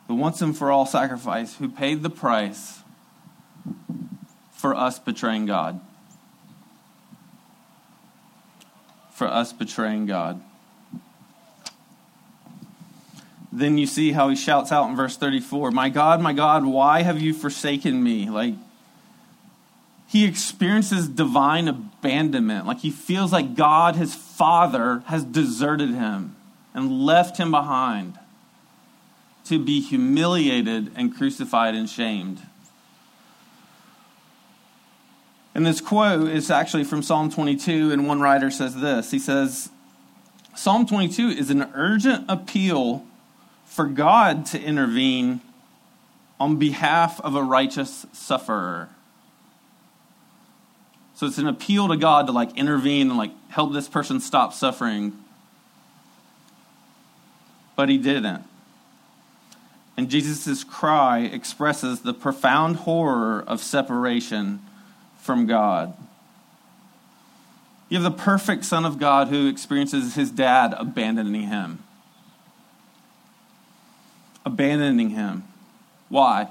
The 0.07 0.13
once 0.13 0.43
and 0.43 0.55
for 0.55 0.71
all 0.71 0.85
sacrifice 0.85 1.55
who 1.55 1.67
paid 1.67 2.03
the 2.03 2.09
price 2.11 2.83
for 4.51 4.75
us 4.75 4.99
betraying 4.99 5.47
God. 5.47 5.81
For 9.11 9.25
us 9.25 9.51
betraying 9.51 10.05
God. 10.05 10.39
Then 13.51 13.79
you 13.79 13.87
see 13.87 14.11
how 14.11 14.29
he 14.29 14.35
shouts 14.35 14.71
out 14.71 14.87
in 14.87 14.95
verse 14.95 15.17
34 15.17 15.71
My 15.71 15.89
God, 15.89 16.21
my 16.21 16.33
God, 16.33 16.63
why 16.63 17.01
have 17.01 17.19
you 17.19 17.33
forsaken 17.33 18.03
me? 18.03 18.29
Like, 18.29 18.53
he 20.11 20.25
experiences 20.25 21.07
divine 21.07 21.69
abandonment. 21.69 22.67
Like, 22.67 22.79
he 22.79 22.91
feels 22.91 23.31
like 23.31 23.55
God, 23.55 23.95
his 23.95 24.13
father, 24.13 25.03
has 25.05 25.23
deserted 25.23 25.91
him 25.91 26.35
and 26.73 27.05
left 27.05 27.37
him 27.37 27.49
behind 27.49 28.19
to 29.45 29.57
be 29.57 29.79
humiliated 29.79 30.91
and 30.97 31.15
crucified 31.15 31.75
and 31.75 31.89
shamed. 31.89 32.41
And 35.55 35.65
this 35.65 35.79
quote 35.79 36.27
is 36.27 36.51
actually 36.51 36.83
from 36.83 37.01
Psalm 37.03 37.31
22, 37.31 37.93
and 37.93 38.05
one 38.05 38.19
writer 38.19 38.51
says 38.51 38.75
this. 38.75 39.11
He 39.11 39.19
says, 39.19 39.69
Psalm 40.57 40.85
22 40.85 41.29
is 41.29 41.49
an 41.49 41.71
urgent 41.73 42.25
appeal 42.27 43.05
for 43.63 43.85
God 43.85 44.45
to 44.47 44.61
intervene 44.61 45.39
on 46.37 46.57
behalf 46.57 47.21
of 47.21 47.33
a 47.33 47.43
righteous 47.43 48.05
sufferer. 48.11 48.89
So 51.21 51.27
it's 51.27 51.37
an 51.37 51.45
appeal 51.45 51.87
to 51.89 51.97
God 51.97 52.25
to 52.25 52.31
like 52.31 52.57
intervene 52.57 53.09
and 53.09 53.15
like 53.15 53.29
help 53.49 53.73
this 53.73 53.87
person 53.87 54.19
stop 54.19 54.55
suffering. 54.55 55.13
But 57.75 57.89
he 57.89 57.99
didn't. 57.99 58.43
And 59.95 60.09
Jesus' 60.09 60.63
cry 60.63 61.19
expresses 61.19 62.01
the 62.01 62.15
profound 62.15 62.77
horror 62.77 63.43
of 63.45 63.61
separation 63.61 64.61
from 65.19 65.45
God. 65.45 65.93
You 67.87 68.01
have 68.01 68.03
the 68.03 68.19
perfect 68.19 68.65
Son 68.65 68.83
of 68.83 68.97
God 68.97 69.27
who 69.27 69.47
experiences 69.47 70.15
his 70.15 70.31
dad 70.31 70.73
abandoning 70.75 71.43
him. 71.43 71.83
Abandoning 74.43 75.11
him. 75.11 75.43
Why? 76.09 76.47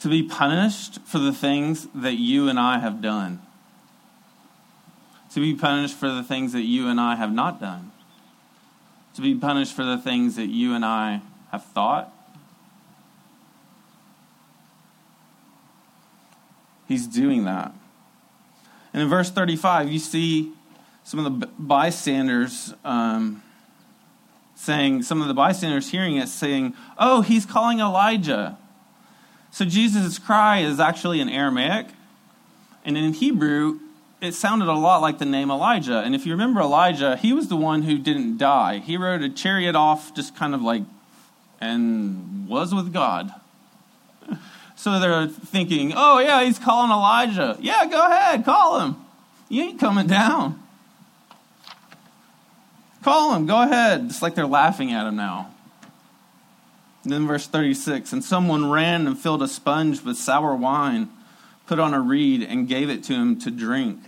To 0.00 0.08
be 0.08 0.22
punished 0.22 1.00
for 1.02 1.18
the 1.18 1.32
things 1.32 1.88
that 1.94 2.14
you 2.14 2.48
and 2.48 2.58
I 2.58 2.78
have 2.78 3.00
done. 3.00 3.42
To 5.32 5.40
be 5.40 5.54
punished 5.54 5.96
for 5.96 6.08
the 6.08 6.22
things 6.22 6.52
that 6.52 6.62
you 6.62 6.88
and 6.88 7.00
I 7.00 7.16
have 7.16 7.32
not 7.32 7.60
done. 7.60 7.92
To 9.14 9.20
be 9.20 9.34
punished 9.34 9.74
for 9.74 9.84
the 9.84 9.98
things 9.98 10.36
that 10.36 10.46
you 10.46 10.74
and 10.74 10.84
I 10.84 11.20
have 11.50 11.64
thought 11.64 12.14
he's 16.88 17.06
doing 17.06 17.44
that. 17.44 17.72
And 18.92 19.02
in 19.02 19.08
verse 19.08 19.30
35, 19.30 19.92
you 19.92 19.98
see 19.98 20.52
some 21.04 21.24
of 21.24 21.40
the 21.40 21.46
bystanders 21.58 22.74
um, 22.84 23.42
saying, 24.54 25.02
some 25.02 25.20
of 25.20 25.28
the 25.28 25.34
bystanders 25.34 25.90
hearing 25.90 26.16
it 26.16 26.28
saying, 26.28 26.74
Oh, 26.98 27.20
he's 27.20 27.46
calling 27.46 27.78
Elijah. 27.78 28.58
So 29.50 29.64
Jesus' 29.64 30.18
cry 30.18 30.58
is 30.58 30.78
actually 30.78 31.20
in 31.20 31.28
Aramaic, 31.28 31.86
and 32.84 32.96
in 32.96 33.14
Hebrew, 33.14 33.80
it 34.20 34.32
sounded 34.32 34.68
a 34.68 34.74
lot 34.74 35.00
like 35.00 35.18
the 35.18 35.24
name 35.24 35.50
Elijah. 35.50 35.98
And 35.98 36.14
if 36.14 36.26
you 36.26 36.32
remember 36.32 36.60
Elijah, 36.60 37.16
he 37.16 37.32
was 37.32 37.48
the 37.48 37.56
one 37.56 37.82
who 37.82 37.98
didn't 37.98 38.38
die. 38.38 38.78
He 38.78 38.96
rode 38.96 39.22
a 39.22 39.28
chariot 39.28 39.76
off, 39.76 40.14
just 40.14 40.36
kind 40.36 40.54
of 40.54 40.62
like, 40.62 40.82
and 41.60 42.48
was 42.48 42.74
with 42.74 42.92
God. 42.92 43.32
So 44.76 45.00
they're 45.00 45.26
thinking, 45.26 45.92
oh, 45.96 46.20
yeah, 46.20 46.44
he's 46.44 46.60
calling 46.60 46.92
Elijah. 46.92 47.58
Yeah, 47.60 47.84
go 47.86 48.06
ahead, 48.06 48.44
call 48.44 48.78
him. 48.78 48.94
You 49.48 49.64
ain't 49.64 49.80
coming 49.80 50.06
down. 50.06 50.62
Call 53.02 53.34
him, 53.34 53.46
go 53.46 53.60
ahead. 53.60 54.04
It's 54.04 54.22
like 54.22 54.36
they're 54.36 54.46
laughing 54.46 54.92
at 54.92 55.04
him 55.04 55.16
now. 55.16 55.52
Then 57.08 57.26
verse 57.26 57.46
36 57.46 58.12
And 58.12 58.24
someone 58.24 58.70
ran 58.70 59.06
and 59.06 59.18
filled 59.18 59.42
a 59.42 59.48
sponge 59.48 60.02
with 60.02 60.16
sour 60.16 60.54
wine, 60.54 61.08
put 61.66 61.78
on 61.78 61.94
a 61.94 62.00
reed, 62.00 62.42
and 62.42 62.68
gave 62.68 62.90
it 62.90 63.02
to 63.04 63.14
him 63.14 63.38
to 63.40 63.50
drink. 63.50 64.00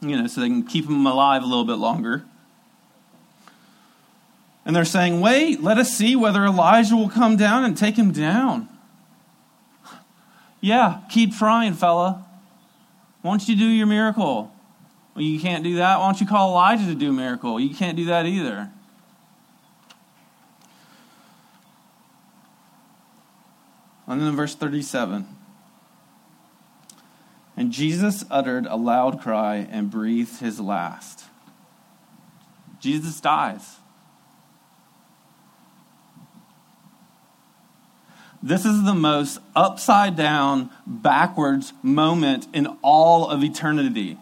You 0.00 0.16
know, 0.16 0.26
so 0.26 0.40
they 0.40 0.48
can 0.48 0.62
keep 0.62 0.86
him 0.86 1.06
alive 1.06 1.42
a 1.42 1.46
little 1.46 1.64
bit 1.64 1.74
longer. 1.74 2.24
And 4.64 4.76
they're 4.76 4.84
saying, 4.84 5.20
Wait, 5.20 5.62
let 5.62 5.78
us 5.78 5.90
see 5.92 6.16
whether 6.16 6.44
Elijah 6.44 6.96
will 6.96 7.08
come 7.08 7.36
down 7.36 7.64
and 7.64 7.76
take 7.76 7.96
him 7.96 8.12
down. 8.12 8.68
Yeah, 10.62 11.00
keep 11.08 11.34
trying, 11.34 11.72
fella. 11.72 12.26
Why 13.22 13.30
don't 13.30 13.48
you 13.48 13.56
do 13.56 13.64
your 13.64 13.86
miracle? 13.86 14.52
Well, 15.14 15.24
you 15.24 15.40
can't 15.40 15.64
do 15.64 15.76
that. 15.76 15.98
Why 15.98 16.06
don't 16.06 16.20
you 16.20 16.26
call 16.26 16.50
Elijah 16.50 16.84
to 16.84 16.94
do 16.94 17.08
a 17.08 17.12
miracle? 17.14 17.58
You 17.58 17.74
can't 17.74 17.96
do 17.96 18.04
that 18.04 18.26
either. 18.26 18.70
Then 24.18 24.34
verse 24.34 24.54
37. 24.54 25.26
And 27.56 27.70
Jesus 27.70 28.24
uttered 28.30 28.66
a 28.66 28.76
loud 28.76 29.20
cry 29.20 29.68
and 29.70 29.90
breathed 29.90 30.40
his 30.40 30.58
last. 30.58 31.24
Jesus 32.80 33.20
dies. 33.20 33.76
This 38.42 38.64
is 38.64 38.84
the 38.84 38.94
most 38.94 39.38
upside 39.54 40.16
down, 40.16 40.70
backwards 40.86 41.74
moment 41.82 42.48
in 42.54 42.66
all 42.82 43.28
of 43.28 43.44
eternity. 43.44 44.16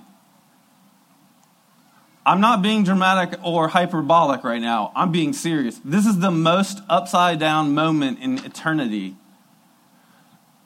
I'm 2.27 2.41
not 2.41 2.61
being 2.61 2.83
dramatic 2.83 3.39
or 3.45 3.69
hyperbolic 3.69 4.43
right 4.43 4.61
now. 4.61 4.93
I'm 4.97 5.13
being 5.13 5.33
serious. 5.33 5.81
This 5.85 6.05
is 6.05 6.19
the 6.19 6.33
most 6.33 6.81
upside 6.89 7.39
down 7.39 7.75
moment 7.75 8.19
in 8.19 8.45
eternity. 8.45 9.17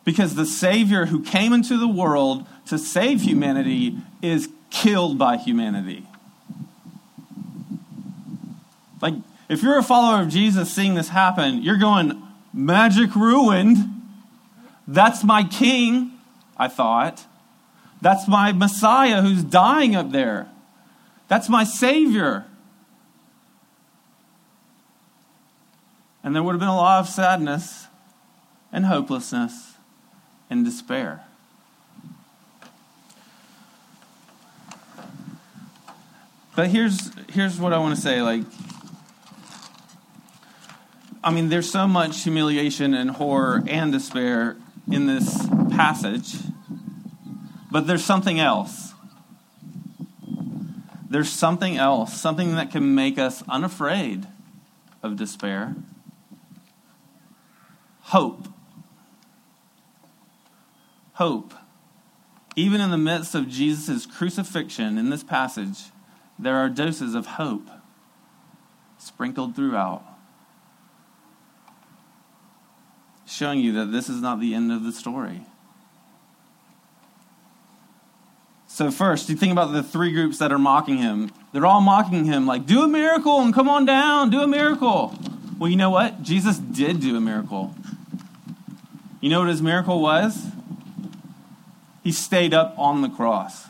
Because 0.04 0.34
the 0.34 0.46
Savior 0.46 1.06
who 1.06 1.22
came 1.22 1.52
into 1.52 1.78
the 1.78 1.88
world 1.88 2.46
to 2.66 2.78
save 2.78 3.22
humanity 3.22 3.98
is 4.20 4.48
killed 4.70 5.18
by 5.18 5.36
humanity. 5.36 6.06
Like, 9.00 9.14
if 9.48 9.62
you're 9.62 9.78
a 9.78 9.82
follower 9.82 10.22
of 10.22 10.28
Jesus 10.28 10.72
seeing 10.72 10.94
this 10.94 11.08
happen, 11.08 11.62
you're 11.62 11.78
going, 11.78 12.20
magic 12.52 13.14
ruined. 13.14 13.76
That's 14.88 15.22
my 15.22 15.44
king, 15.44 16.12
I 16.56 16.68
thought. 16.68 17.26
That's 18.00 18.26
my 18.26 18.52
Messiah 18.52 19.22
who's 19.22 19.44
dying 19.44 19.94
up 19.94 20.10
there. 20.10 20.48
That's 21.28 21.48
my 21.48 21.64
Savior. 21.64 22.46
And 26.24 26.34
there 26.34 26.42
would 26.42 26.52
have 26.52 26.60
been 26.60 26.68
a 26.68 26.76
lot 26.76 27.00
of 27.00 27.08
sadness 27.08 27.86
and 28.72 28.86
hopelessness 28.86 29.71
and 30.52 30.64
despair. 30.64 31.24
But 36.54 36.68
here's 36.68 37.10
here's 37.30 37.58
what 37.58 37.72
I 37.72 37.78
want 37.78 37.96
to 37.96 38.00
say 38.00 38.20
like 38.20 38.42
I 41.24 41.30
mean 41.32 41.48
there's 41.48 41.70
so 41.70 41.88
much 41.88 42.22
humiliation 42.22 42.92
and 42.92 43.10
horror 43.10 43.62
and 43.66 43.90
despair 43.90 44.56
in 44.90 45.06
this 45.06 45.48
passage. 45.70 46.34
But 47.70 47.86
there's 47.86 48.04
something 48.04 48.38
else. 48.38 48.92
There's 51.08 51.30
something 51.30 51.78
else, 51.78 52.12
something 52.20 52.56
that 52.56 52.70
can 52.70 52.94
make 52.94 53.18
us 53.18 53.42
unafraid 53.48 54.26
of 55.02 55.16
despair. 55.16 55.74
Hope. 58.02 58.51
Hope. 61.14 61.54
Even 62.56 62.80
in 62.80 62.90
the 62.90 62.98
midst 62.98 63.34
of 63.34 63.48
Jesus' 63.48 64.06
crucifixion 64.06 64.98
in 64.98 65.10
this 65.10 65.22
passage, 65.22 65.90
there 66.38 66.56
are 66.56 66.68
doses 66.68 67.14
of 67.14 67.26
hope 67.26 67.68
sprinkled 68.98 69.56
throughout, 69.56 70.04
showing 73.26 73.60
you 73.60 73.72
that 73.72 73.86
this 73.86 74.08
is 74.08 74.20
not 74.20 74.40
the 74.40 74.54
end 74.54 74.70
of 74.70 74.84
the 74.84 74.92
story. 74.92 75.42
So, 78.66 78.90
first, 78.90 79.28
you 79.28 79.36
think 79.36 79.52
about 79.52 79.72
the 79.72 79.82
three 79.82 80.12
groups 80.12 80.38
that 80.38 80.50
are 80.50 80.58
mocking 80.58 80.96
him. 80.96 81.30
They're 81.52 81.66
all 81.66 81.82
mocking 81.82 82.24
him, 82.24 82.46
like, 82.46 82.64
do 82.64 82.82
a 82.82 82.88
miracle 82.88 83.40
and 83.42 83.52
come 83.52 83.68
on 83.68 83.84
down, 83.84 84.30
do 84.30 84.40
a 84.40 84.46
miracle. 84.46 85.14
Well, 85.58 85.70
you 85.70 85.76
know 85.76 85.90
what? 85.90 86.22
Jesus 86.22 86.58
did 86.58 87.00
do 87.00 87.16
a 87.16 87.20
miracle. 87.20 87.74
You 89.20 89.30
know 89.30 89.40
what 89.40 89.48
his 89.48 89.60
miracle 89.60 90.00
was? 90.00 90.46
He 92.02 92.12
stayed 92.12 92.52
up 92.52 92.74
on 92.78 93.02
the 93.02 93.08
cross. 93.08 93.66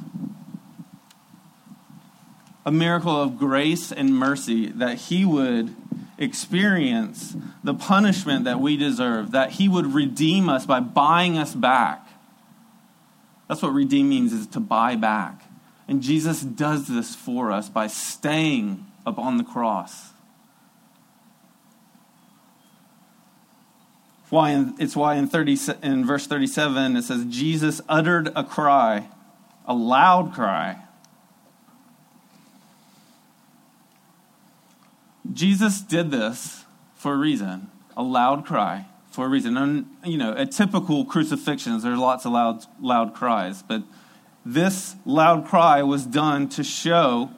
A 2.64 2.71
miracle 2.73 3.21
of 3.21 3.38
grace 3.38 3.92
and 3.92 4.16
mercy 4.16 4.66
that 4.66 4.97
he 4.97 5.25
would 5.25 5.75
experience 6.16 7.37
the 7.64 7.75
punishment 7.75 8.45
that 8.45 8.61
we 8.61 8.77
deserve, 8.77 9.33
that 9.33 9.53
he 9.53 9.68
would 9.68 9.92
redeem 9.92 10.49
us 10.49 10.64
by 10.64 10.81
buying 10.81 11.37
us 11.37 11.55
back. 11.55 12.07
That's 13.49 13.62
what 13.62 13.75
redeem 13.75 14.09
means 14.09 14.33
is 14.33 14.47
to 14.49 14.61
buy 14.61 14.97
back. 14.97 15.42
And 15.88 16.03
Jesus 16.03 16.40
does 16.40 16.88
this 16.88 17.14
for 17.14 17.51
us 17.51 17.68
by 17.68 17.87
staying 17.88 18.87
upon 19.05 19.37
the 19.37 19.45
cross. 19.45 20.12
Why 24.33 24.53
in, 24.53 24.77
it's 24.79 24.97
why 24.97 25.16
in, 25.16 25.29
30, 25.29 25.59
in 25.83 26.07
verse 26.07 26.27
37 26.27 26.97
it 26.97 27.03
says, 27.03 27.27
Jesus 27.27 27.83
uttered 27.87 28.33
a 28.35 28.42
cry, 28.42 29.09
a 29.66 29.75
loud 29.75 30.33
cry. 30.33 30.79
Jesus 35.31 35.83
did 35.83 36.11
this 36.11 36.64
for 36.95 37.12
a 37.12 37.16
reason, 37.18 37.71
a 37.95 38.03
loud 38.03 38.47
cry 38.47 38.87
for 39.11 39.27
a 39.27 39.29
reason. 39.29 39.59
And, 39.59 39.85
you 40.03 40.16
know, 40.16 40.33
at 40.33 40.51
typical 40.51 41.05
crucifixions, 41.05 41.83
there's 41.83 41.99
lots 41.99 42.25
of 42.25 42.33
loud, 42.33 42.64
loud 42.81 43.12
cries, 43.12 43.62
but 43.62 43.83
this 44.47 44.97
loud 45.05 45.45
cry 45.45 45.83
was 45.83 46.07
done 46.07 46.49
to 46.49 46.64
show 46.64 47.29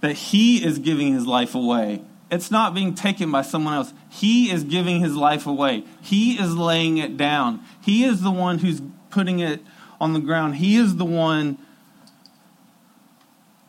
that 0.00 0.12
he 0.12 0.64
is 0.64 0.78
giving 0.78 1.12
his 1.12 1.26
life 1.26 1.56
away. 1.56 2.02
It's 2.30 2.52
not 2.52 2.72
being 2.72 2.94
taken 2.94 3.32
by 3.32 3.42
someone 3.42 3.74
else. 3.74 3.92
He 4.16 4.50
is 4.50 4.64
giving 4.64 5.00
his 5.00 5.14
life 5.14 5.46
away. 5.46 5.84
He 6.00 6.38
is 6.38 6.54
laying 6.56 6.96
it 6.96 7.18
down. 7.18 7.62
He 7.82 8.02
is 8.02 8.22
the 8.22 8.30
one 8.30 8.60
who's 8.60 8.80
putting 9.10 9.40
it 9.40 9.60
on 10.00 10.14
the 10.14 10.20
ground. 10.20 10.56
He 10.56 10.76
is 10.76 10.96
the 10.96 11.04
one 11.04 11.58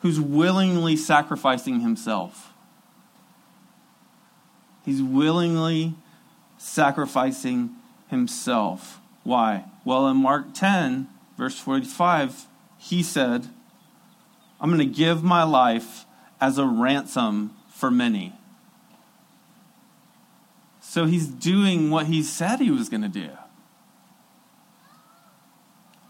who's 0.01 0.21
willingly 0.21 0.95
sacrificing 0.95 1.81
himself. 1.81 2.53
He's 4.85 5.03
willingly 5.03 5.95
sacrificing 6.57 7.71
himself. 8.09 9.01
Why? 9.23 9.65
Well, 9.83 10.07
in 10.07 10.15
Mark 10.15 10.53
10, 10.53 11.09
verse 11.37 11.59
45, 11.59 12.45
he 12.77 13.03
said, 13.03 13.49
I'm 14.61 14.69
going 14.69 14.79
to 14.79 14.85
give 14.85 15.23
my 15.23 15.43
life 15.43 16.05
as 16.39 16.57
a 16.57 16.65
ransom 16.65 17.53
for 17.69 17.91
many. 17.91 18.33
So 20.97 21.05
he's 21.05 21.27
doing 21.27 21.91
what 21.91 22.07
he 22.07 22.23
said 22.23 22.59
he 22.59 22.71
was 22.71 22.89
going 22.89 23.03
to 23.03 23.07
do. 23.07 23.29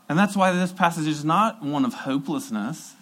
And 0.08 0.17
that's 0.17 0.34
why 0.34 0.54
this 0.54 0.71
passage 0.71 1.08
is 1.08 1.26
not 1.26 1.62
one 1.62 1.84
of 1.84 1.93
hopelessness, 1.93 2.93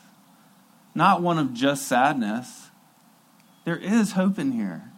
not 0.95 1.21
one 1.21 1.37
of 1.37 1.53
just 1.53 1.87
sadness. 1.87 2.71
There 3.65 3.77
is 3.77 4.13
hope 4.13 4.39
in 4.39 4.53
here. 4.53 4.89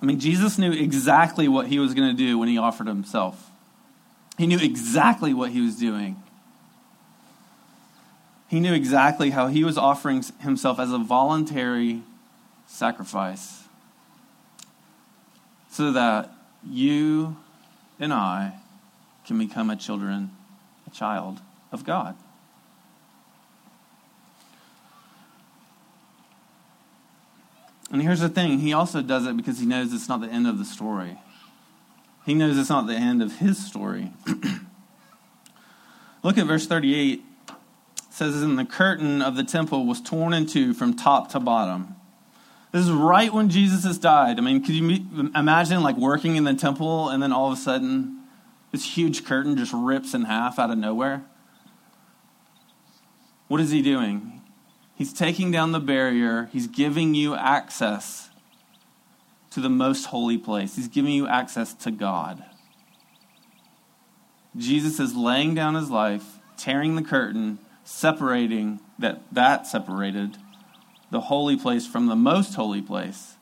I 0.00 0.06
mean, 0.06 0.20
Jesus 0.20 0.58
knew 0.58 0.70
exactly 0.70 1.48
what 1.48 1.66
he 1.66 1.80
was 1.80 1.92
going 1.92 2.16
to 2.16 2.16
do 2.16 2.38
when 2.38 2.48
he 2.48 2.56
offered 2.56 2.86
himself. 2.86 3.50
He 4.36 4.46
knew 4.46 4.60
exactly 4.60 5.34
what 5.34 5.50
he 5.50 5.60
was 5.60 5.74
doing. 5.74 6.22
He 8.46 8.60
knew 8.60 8.74
exactly 8.74 9.30
how 9.30 9.48
he 9.48 9.64
was 9.64 9.76
offering 9.76 10.22
himself 10.38 10.78
as 10.78 10.92
a 10.92 10.98
voluntary 10.98 12.04
sacrifice. 12.68 13.64
so 15.70 15.92
that 15.92 16.32
you 16.64 17.36
and 18.00 18.12
I 18.12 18.54
can 19.26 19.38
become 19.38 19.70
a 19.70 19.76
children, 19.76 20.30
a 20.86 20.90
child 20.90 21.40
of 21.70 21.84
God. 21.84 22.16
And 27.90 28.02
here's 28.02 28.20
the 28.20 28.28
thing 28.28 28.60
He 28.60 28.72
also 28.72 29.02
does 29.02 29.26
it 29.26 29.36
because 29.36 29.58
He 29.58 29.66
knows 29.66 29.92
it's 29.92 30.08
not 30.08 30.20
the 30.20 30.28
end 30.28 30.46
of 30.46 30.58
the 30.58 30.64
story. 30.64 31.18
He 32.24 32.34
knows 32.34 32.58
it's 32.58 32.70
not 32.70 32.86
the 32.86 32.94
end 32.94 33.22
of 33.22 33.38
His 33.38 33.64
story. 33.64 34.12
Look 36.22 36.38
at 36.38 36.46
verse 36.46 36.66
38. 36.66 37.22
It 37.48 37.54
says, 38.10 38.42
And 38.42 38.58
the 38.58 38.64
curtain 38.64 39.22
of 39.22 39.36
the 39.36 39.44
temple 39.44 39.86
was 39.86 40.00
torn 40.00 40.34
in 40.34 40.46
two 40.46 40.74
from 40.74 40.94
top 40.94 41.30
to 41.30 41.40
bottom. 41.40 41.94
This 42.70 42.84
is 42.84 42.90
right 42.90 43.32
when 43.32 43.48
Jesus 43.48 43.84
has 43.84 43.98
died. 43.98 44.38
I 44.38 44.42
mean, 44.42 44.62
could 44.62 44.74
you 44.74 45.30
imagine 45.34 45.82
like 45.82 45.96
working 45.96 46.36
in 46.36 46.44
the 46.44 46.54
temple 46.54 47.08
and 47.08 47.22
then 47.22 47.32
all 47.32 47.50
of 47.50 47.58
a 47.58 47.60
sudden 47.60 48.24
this 48.72 48.96
huge 48.96 49.24
curtain 49.24 49.56
just 49.56 49.72
rips 49.72 50.12
in 50.12 50.24
half 50.24 50.58
out 50.58 50.70
of 50.70 50.76
nowhere? 50.76 51.24
What 53.48 53.60
is 53.60 53.70
he 53.70 53.80
doing? 53.80 54.42
He's 54.94 55.12
taking 55.12 55.50
down 55.50 55.72
the 55.72 55.80
barrier, 55.80 56.50
he's 56.52 56.66
giving 56.66 57.14
you 57.14 57.34
access 57.34 58.28
to 59.50 59.60
the 59.60 59.70
most 59.70 60.06
holy 60.06 60.36
place, 60.36 60.76
he's 60.76 60.88
giving 60.88 61.12
you 61.12 61.26
access 61.26 61.72
to 61.74 61.90
God. 61.90 62.44
Jesus 64.56 64.98
is 64.98 65.14
laying 65.14 65.54
down 65.54 65.74
his 65.76 65.88
life, 65.88 66.40
tearing 66.56 66.96
the 66.96 67.02
curtain, 67.02 67.60
separating 67.84 68.80
that 68.98 69.22
that 69.32 69.66
separated 69.66 70.36
the 71.10 71.22
holy 71.22 71.56
place 71.56 71.86
from 71.86 72.06
the 72.06 72.16
most 72.16 72.54
holy 72.54 72.82
place. 72.82 73.36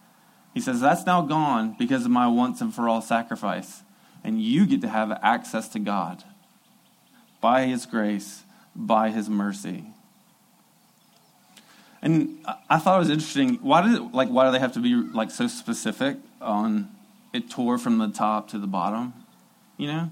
He 0.55 0.61
says, 0.61 0.81
That's 0.81 1.05
now 1.05 1.23
gone 1.23 1.77
because 1.79 2.05
of 2.05 2.11
my 2.11 2.27
once 2.29 2.61
and 2.61 2.75
for 2.75 2.89
all 2.89 3.03
sacrifice. 3.03 3.83
And 4.25 4.43
you 4.43 4.67
get 4.67 4.81
to 4.81 4.89
have 4.89 5.13
access 5.23 5.69
to 5.71 5.79
God 5.79 6.25
by 7.41 7.67
His 7.67 7.87
grace, 7.87 8.43
by 8.75 9.11
His 9.11 9.29
mercy. 9.29 9.85
And 12.03 12.39
I 12.69 12.79
thought 12.79 12.97
it 12.97 13.01
was 13.01 13.11
interesting. 13.11 13.55
Why 13.57 13.83
did 13.83 13.95
it, 13.95 14.03
like 14.13 14.29
why 14.29 14.47
do 14.47 14.53
they 14.53 14.59
have 14.59 14.73
to 14.73 14.81
be 14.81 14.95
like 14.95 15.31
so 15.31 15.47
specific 15.47 16.17
on 16.41 16.91
it 17.33 17.51
tore 17.51 17.79
from 17.79 17.99
the 17.99 18.09
top 18.09 18.49
to 18.51 18.59
the 18.59 18.67
bottom? 18.67 19.13
You 19.77 19.89
know? 19.89 20.11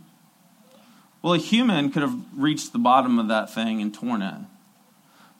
Well, 1.23 1.35
a 1.35 1.39
human 1.39 1.91
could 1.91 2.03
have 2.03 2.19
reached 2.37 2.73
the 2.73 2.79
bottom 2.79 3.19
of 3.19 3.29
that 3.29 3.53
thing 3.53 3.81
and 3.81 3.95
torn 3.95 4.23
it. 4.23 4.41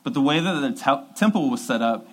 But 0.05 0.15
the 0.15 0.21
way 0.21 0.39
that 0.39 0.61
the 0.61 0.71
te- 0.71 1.15
temple 1.17 1.51
was 1.51 1.67
set 1.67 1.83
up, 1.83 2.07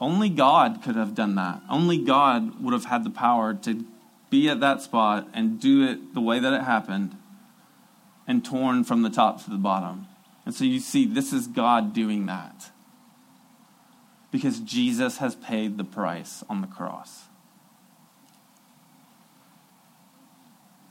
only 0.00 0.30
God 0.30 0.82
could 0.82 0.96
have 0.96 1.14
done 1.14 1.36
that. 1.36 1.60
Only 1.68 1.98
God 1.98 2.60
would 2.62 2.72
have 2.72 2.86
had 2.86 3.04
the 3.04 3.10
power 3.10 3.54
to 3.54 3.84
be 4.30 4.48
at 4.48 4.60
that 4.60 4.80
spot 4.80 5.28
and 5.34 5.60
do 5.60 5.86
it 5.86 6.14
the 6.14 6.20
way 6.20 6.40
that 6.40 6.52
it 6.52 6.62
happened 6.62 7.16
and 8.26 8.44
torn 8.44 8.82
from 8.82 9.02
the 9.02 9.10
top 9.10 9.44
to 9.44 9.50
the 9.50 9.56
bottom. 9.56 10.06
And 10.46 10.54
so 10.54 10.64
you 10.64 10.80
see, 10.80 11.04
this 11.04 11.32
is 11.32 11.46
God 11.46 11.92
doing 11.92 12.26
that 12.26 12.70
because 14.30 14.60
Jesus 14.60 15.18
has 15.18 15.34
paid 15.34 15.76
the 15.76 15.84
price 15.84 16.42
on 16.48 16.60
the 16.60 16.66
cross. 16.66 17.24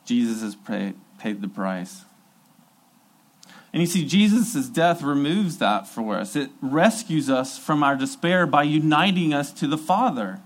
Jesus 0.05 0.41
has 0.41 0.55
paid, 0.55 0.95
paid 1.17 1.41
the 1.41 1.47
price. 1.47 2.03
And 3.71 3.81
you 3.81 3.87
see, 3.87 4.05
Jesus' 4.05 4.67
death 4.67 5.03
removes 5.03 5.59
that 5.59 5.87
for 5.87 6.15
us. 6.15 6.35
It 6.35 6.49
rescues 6.59 7.29
us 7.29 7.57
from 7.57 7.83
our 7.83 7.95
despair 7.95 8.47
by 8.47 8.63
uniting 8.63 9.33
us 9.33 9.51
to 9.53 9.67
the 9.67 9.77
Father. 9.77 10.41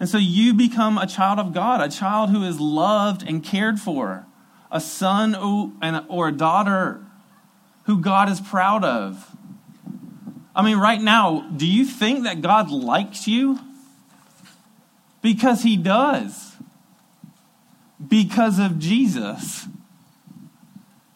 And 0.00 0.08
so 0.08 0.18
you 0.18 0.52
become 0.52 0.98
a 0.98 1.06
child 1.06 1.38
of 1.38 1.54
God, 1.54 1.80
a 1.80 1.88
child 1.88 2.30
who 2.30 2.42
is 2.42 2.58
loved 2.60 3.22
and 3.26 3.42
cared 3.44 3.80
for, 3.80 4.26
a 4.70 4.80
son 4.80 5.34
or 6.08 6.28
a 6.28 6.32
daughter 6.32 7.04
who 7.84 8.00
God 8.00 8.28
is 8.28 8.40
proud 8.40 8.84
of. 8.84 9.36
I 10.54 10.62
mean, 10.62 10.78
right 10.78 11.00
now, 11.00 11.48
do 11.54 11.66
you 11.66 11.84
think 11.84 12.24
that 12.24 12.40
God 12.42 12.70
likes 12.70 13.28
you? 13.28 13.60
Because 15.22 15.62
he 15.62 15.76
does. 15.76 16.56
Because 18.06 18.58
of 18.58 18.78
Jesus. 18.78 19.66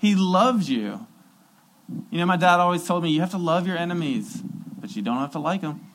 He 0.00 0.14
loves 0.14 0.70
you. 0.70 1.06
You 2.10 2.18
know, 2.18 2.26
my 2.26 2.36
dad 2.36 2.58
always 2.58 2.86
told 2.86 3.02
me 3.02 3.10
you 3.10 3.20
have 3.20 3.32
to 3.32 3.38
love 3.38 3.66
your 3.66 3.76
enemies, 3.76 4.42
but 4.80 4.96
you 4.96 5.02
don't 5.02 5.18
have 5.18 5.32
to 5.32 5.38
like 5.38 5.60
them. 5.60 5.86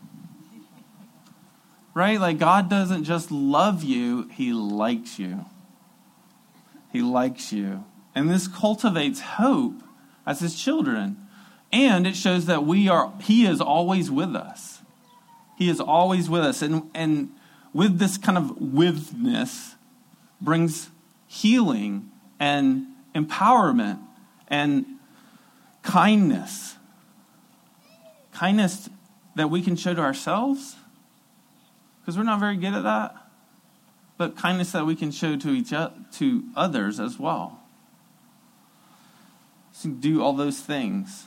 Right? 1.95 2.19
Like, 2.19 2.37
God 2.37 2.69
doesn't 2.69 3.05
just 3.05 3.31
love 3.31 3.83
you, 3.83 4.29
He 4.31 4.53
likes 4.53 5.17
you. 5.17 5.45
He 6.91 7.01
likes 7.01 7.51
you. 7.51 7.83
And 8.13 8.29
this 8.29 8.47
cultivates 8.47 9.21
hope 9.21 9.81
as 10.25 10.39
His 10.39 10.55
children. 10.55 11.17
And 11.73 12.05
it 12.05 12.15
shows 12.15 12.45
that 12.45 12.63
we 12.63 12.87
are, 12.87 13.11
He 13.21 13.45
is 13.45 13.59
always 13.59 14.11
with 14.11 14.35
us. 14.35 14.81
He 15.57 15.67
is 15.67 15.79
always 15.79 16.29
with 16.29 16.43
us. 16.43 16.61
And, 16.61 16.91
and 16.93 17.31
with 17.73 17.97
this 17.97 18.17
kind 18.17 18.37
of 18.37 18.61
withness 18.61 19.75
brings 20.39 20.91
healing 21.27 22.11
and 22.39 22.85
empowerment 23.15 23.99
and 24.49 24.85
kindness. 25.81 26.75
Kindness 28.33 28.89
that 29.35 29.49
we 29.49 29.61
can 29.61 29.75
show 29.75 29.93
to 29.93 30.01
ourselves, 30.01 30.75
because 32.01 32.17
we're 32.17 32.23
not 32.23 32.39
very 32.39 32.57
good 32.57 32.73
at 32.73 32.83
that, 32.83 33.15
but 34.17 34.37
kindness 34.37 34.71
that 34.73 34.85
we 34.85 34.95
can 34.95 35.11
show 35.11 35.35
to 35.35 35.49
each 35.49 35.69
to 35.69 36.43
others 36.55 36.99
as 36.99 37.17
well. 37.17 37.59
So 39.71 39.89
do 39.89 40.21
all 40.21 40.33
those 40.33 40.59
things. 40.59 41.25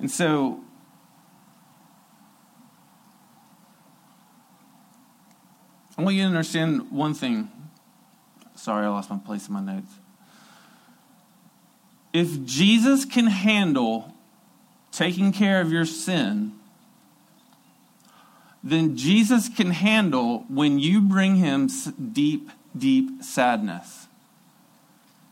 And 0.00 0.10
so 0.10 0.64
I 6.02 6.04
want 6.04 6.16
you 6.16 6.22
to 6.22 6.28
understand 6.30 6.90
one 6.90 7.14
thing. 7.14 7.48
Sorry, 8.56 8.86
I 8.86 8.88
lost 8.88 9.08
my 9.08 9.18
place 9.18 9.46
in 9.46 9.54
my 9.54 9.60
notes. 9.60 9.92
If 12.12 12.44
Jesus 12.44 13.04
can 13.04 13.28
handle 13.28 14.12
taking 14.90 15.30
care 15.30 15.60
of 15.60 15.70
your 15.70 15.84
sin, 15.84 16.54
then 18.64 18.96
Jesus 18.96 19.48
can 19.48 19.70
handle 19.70 20.44
when 20.48 20.80
you 20.80 21.00
bring 21.00 21.36
him 21.36 21.68
deep, 22.12 22.50
deep 22.76 23.22
sadness. 23.22 24.08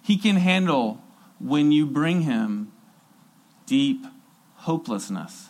He 0.05 0.17
can 0.17 0.37
handle 0.37 1.03
when 1.41 1.73
you 1.73 1.85
bring 1.85 2.21
him 2.21 2.71
deep 3.67 4.07
hopelessness. 4.55 5.49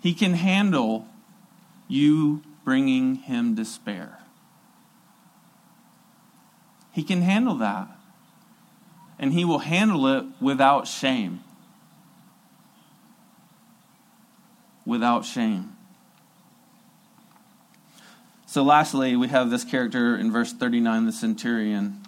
He 0.00 0.14
can 0.14 0.34
handle 0.34 1.08
you 1.88 2.44
bringing 2.64 3.16
him 3.16 3.54
despair. 3.54 4.18
He 6.92 7.02
can 7.02 7.22
handle 7.22 7.56
that. 7.56 7.88
And 9.18 9.32
he 9.32 9.44
will 9.44 9.60
handle 9.60 10.06
it 10.08 10.24
without 10.40 10.86
shame. 10.86 11.40
Without 14.84 15.24
shame. 15.24 15.76
So, 18.46 18.62
lastly, 18.62 19.16
we 19.16 19.28
have 19.28 19.48
this 19.48 19.64
character 19.64 20.16
in 20.16 20.30
verse 20.30 20.52
39, 20.52 21.06
the 21.06 21.12
centurion. 21.12 22.02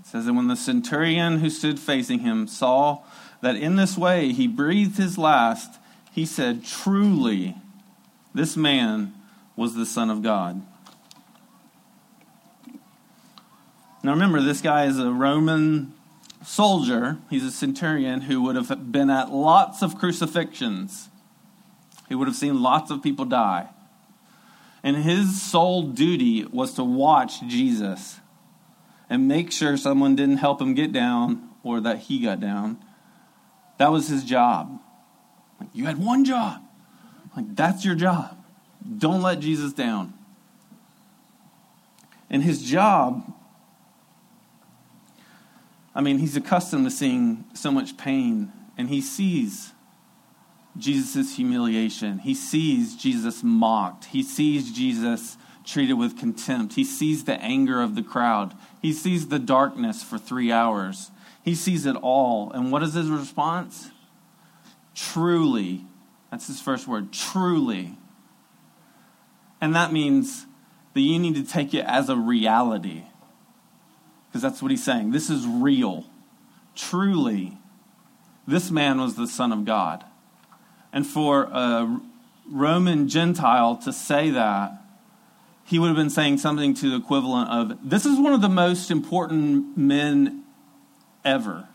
It 0.00 0.06
says, 0.06 0.26
And 0.26 0.36
when 0.36 0.48
the 0.48 0.54
centurion 0.54 1.38
who 1.38 1.50
stood 1.50 1.80
facing 1.80 2.20
him 2.20 2.46
saw 2.46 3.00
that 3.40 3.56
in 3.56 3.76
this 3.76 3.98
way 3.98 4.32
he 4.32 4.46
breathed 4.46 4.98
his 4.98 5.18
last, 5.18 5.80
he 6.12 6.24
said, 6.24 6.64
Truly, 6.64 7.56
this 8.34 8.56
man 8.56 9.14
was 9.56 9.74
the 9.74 9.86
Son 9.86 10.10
of 10.10 10.22
God. 10.22 10.62
Now 14.02 14.12
remember, 14.12 14.40
this 14.40 14.60
guy 14.60 14.86
is 14.86 14.98
a 14.98 15.10
Roman 15.12 15.94
soldier. 16.44 17.18
He's 17.30 17.44
a 17.44 17.52
centurion 17.52 18.22
who 18.22 18.42
would 18.42 18.56
have 18.56 18.90
been 18.90 19.10
at 19.10 19.30
lots 19.30 19.82
of 19.82 19.98
crucifixions. 19.98 21.08
He 22.08 22.14
would 22.14 22.26
have 22.26 22.36
seen 22.36 22.62
lots 22.62 22.90
of 22.90 23.02
people 23.02 23.24
die. 23.24 23.68
And 24.82 24.96
his 24.96 25.40
sole 25.40 25.82
duty 25.82 26.44
was 26.44 26.74
to 26.74 26.84
watch 26.84 27.40
Jesus 27.46 28.18
and 29.08 29.28
make 29.28 29.52
sure 29.52 29.76
someone 29.76 30.16
didn't 30.16 30.38
help 30.38 30.60
him 30.60 30.74
get 30.74 30.92
down 30.92 31.50
or 31.62 31.80
that 31.80 31.98
he 31.98 32.18
got 32.18 32.40
down. 32.40 32.78
That 33.78 33.92
was 33.92 34.08
his 34.08 34.24
job. 34.24 34.80
You 35.72 35.86
had 35.86 35.98
one 35.98 36.24
job. 36.24 36.60
Like, 37.36 37.54
that's 37.54 37.84
your 37.84 37.94
job. 37.94 38.36
Don't 38.98 39.22
let 39.22 39.40
Jesus 39.40 39.72
down. 39.72 40.14
And 42.28 42.42
his 42.42 42.62
job, 42.62 43.32
I 45.94 46.00
mean, 46.00 46.18
he's 46.18 46.36
accustomed 46.36 46.84
to 46.86 46.90
seeing 46.90 47.44
so 47.54 47.70
much 47.70 47.96
pain 47.96 48.52
and 48.78 48.88
he 48.88 49.00
sees 49.00 49.72
Jesus' 50.76 51.36
humiliation. 51.36 52.18
He 52.20 52.34
sees 52.34 52.96
Jesus 52.96 53.42
mocked. 53.42 54.06
He 54.06 54.22
sees 54.22 54.72
Jesus 54.72 55.36
treated 55.64 55.94
with 55.94 56.18
contempt. 56.18 56.74
He 56.74 56.84
sees 56.84 57.24
the 57.24 57.40
anger 57.40 57.82
of 57.82 57.94
the 57.94 58.02
crowd. 58.02 58.54
He 58.80 58.92
sees 58.92 59.28
the 59.28 59.38
darkness 59.38 60.02
for 60.02 60.18
three 60.18 60.50
hours. 60.50 61.10
He 61.44 61.54
sees 61.54 61.86
it 61.86 61.96
all. 61.96 62.50
And 62.52 62.72
what 62.72 62.82
is 62.82 62.94
his 62.94 63.10
response? 63.10 63.90
Truly. 64.94 65.84
That's 66.32 66.46
his 66.46 66.60
first 66.60 66.88
word. 66.88 67.12
Truly. 67.12 67.96
And 69.60 69.76
that 69.76 69.92
means 69.92 70.46
that 70.94 71.00
you 71.00 71.18
need 71.18 71.34
to 71.36 71.44
take 71.44 71.74
it 71.74 71.84
as 71.84 72.08
a 72.08 72.16
reality. 72.16 73.04
Because 74.28 74.40
that's 74.40 74.62
what 74.62 74.70
he's 74.70 74.82
saying. 74.82 75.12
This 75.12 75.28
is 75.28 75.46
real. 75.46 76.06
Truly. 76.74 77.58
This 78.46 78.70
man 78.70 78.98
was 78.98 79.14
the 79.14 79.26
Son 79.28 79.52
of 79.52 79.66
God. 79.66 80.04
And 80.90 81.06
for 81.06 81.44
a 81.52 82.00
Roman 82.50 83.08
Gentile 83.08 83.76
to 83.76 83.92
say 83.92 84.30
that, 84.30 84.72
he 85.64 85.78
would 85.78 85.88
have 85.88 85.96
been 85.96 86.10
saying 86.10 86.38
something 86.38 86.72
to 86.74 86.90
the 86.90 86.96
equivalent 86.96 87.50
of 87.50 87.78
this 87.88 88.04
is 88.04 88.18
one 88.18 88.32
of 88.32 88.40
the 88.40 88.48
most 88.48 88.90
important 88.90 89.76
men 89.76 90.44
ever. 91.24 91.68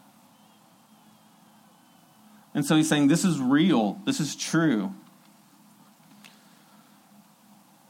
And 2.57 2.65
so 2.65 2.75
he's 2.75 2.89
saying 2.89 3.07
this 3.07 3.23
is 3.23 3.39
real, 3.39 4.01
this 4.03 4.19
is 4.19 4.35
true. 4.35 4.91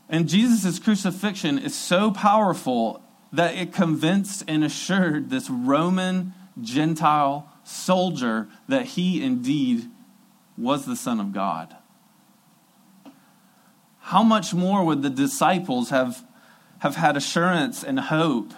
And 0.09 0.27
Jesus' 0.27 0.77
crucifixion 0.77 1.57
is 1.57 1.73
so 1.73 2.11
powerful 2.11 3.01
that 3.31 3.55
it 3.55 3.71
convinced 3.71 4.43
and 4.45 4.65
assured 4.65 5.29
this 5.29 5.49
Roman 5.49 6.33
Gentile 6.61 7.49
soldier 7.63 8.49
that 8.67 8.87
he 8.87 9.23
indeed 9.23 9.85
was 10.57 10.85
the 10.85 10.97
Son 10.97 11.21
of 11.21 11.31
God. 11.31 11.73
How 14.01 14.21
much 14.21 14.53
more 14.53 14.83
would 14.83 15.01
the 15.01 15.09
disciples 15.09 15.91
have, 15.91 16.25
have 16.79 16.97
had 16.97 17.15
assurance 17.15 17.85
and 17.85 18.01
hope 18.01 18.51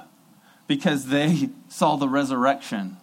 because 0.66 1.06
they 1.06 1.52
saw 1.68 1.98
the 1.98 2.10
resurrection? 2.10 2.98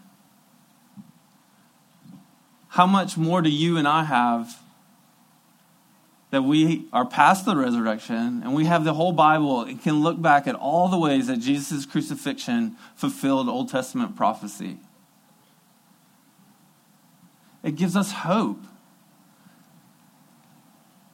How 2.76 2.84
much 2.86 3.16
more 3.16 3.40
do 3.40 3.48
you 3.48 3.78
and 3.78 3.88
I 3.88 4.04
have 4.04 4.60
that 6.28 6.42
we 6.42 6.84
are 6.92 7.06
past 7.06 7.46
the 7.46 7.56
resurrection 7.56 8.42
and 8.44 8.54
we 8.54 8.66
have 8.66 8.84
the 8.84 8.92
whole 8.92 9.12
Bible 9.12 9.62
and 9.62 9.82
can 9.82 10.02
look 10.02 10.20
back 10.20 10.46
at 10.46 10.54
all 10.54 10.88
the 10.88 10.98
ways 10.98 11.28
that 11.28 11.38
Jesus' 11.38 11.86
crucifixion 11.86 12.76
fulfilled 12.94 13.48
Old 13.48 13.70
Testament 13.70 14.14
prophecy? 14.14 14.76
It 17.62 17.76
gives 17.76 17.96
us 17.96 18.12
hope. 18.12 18.62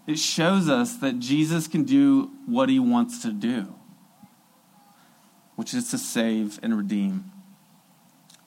It 0.08 0.18
shows 0.18 0.68
us 0.68 0.96
that 0.96 1.20
Jesus 1.20 1.68
can 1.68 1.84
do 1.84 2.32
what 2.44 2.70
he 2.70 2.80
wants 2.80 3.22
to 3.22 3.32
do, 3.32 3.72
which 5.54 5.74
is 5.74 5.92
to 5.92 5.98
save 5.98 6.58
and 6.60 6.76
redeem. 6.76 7.30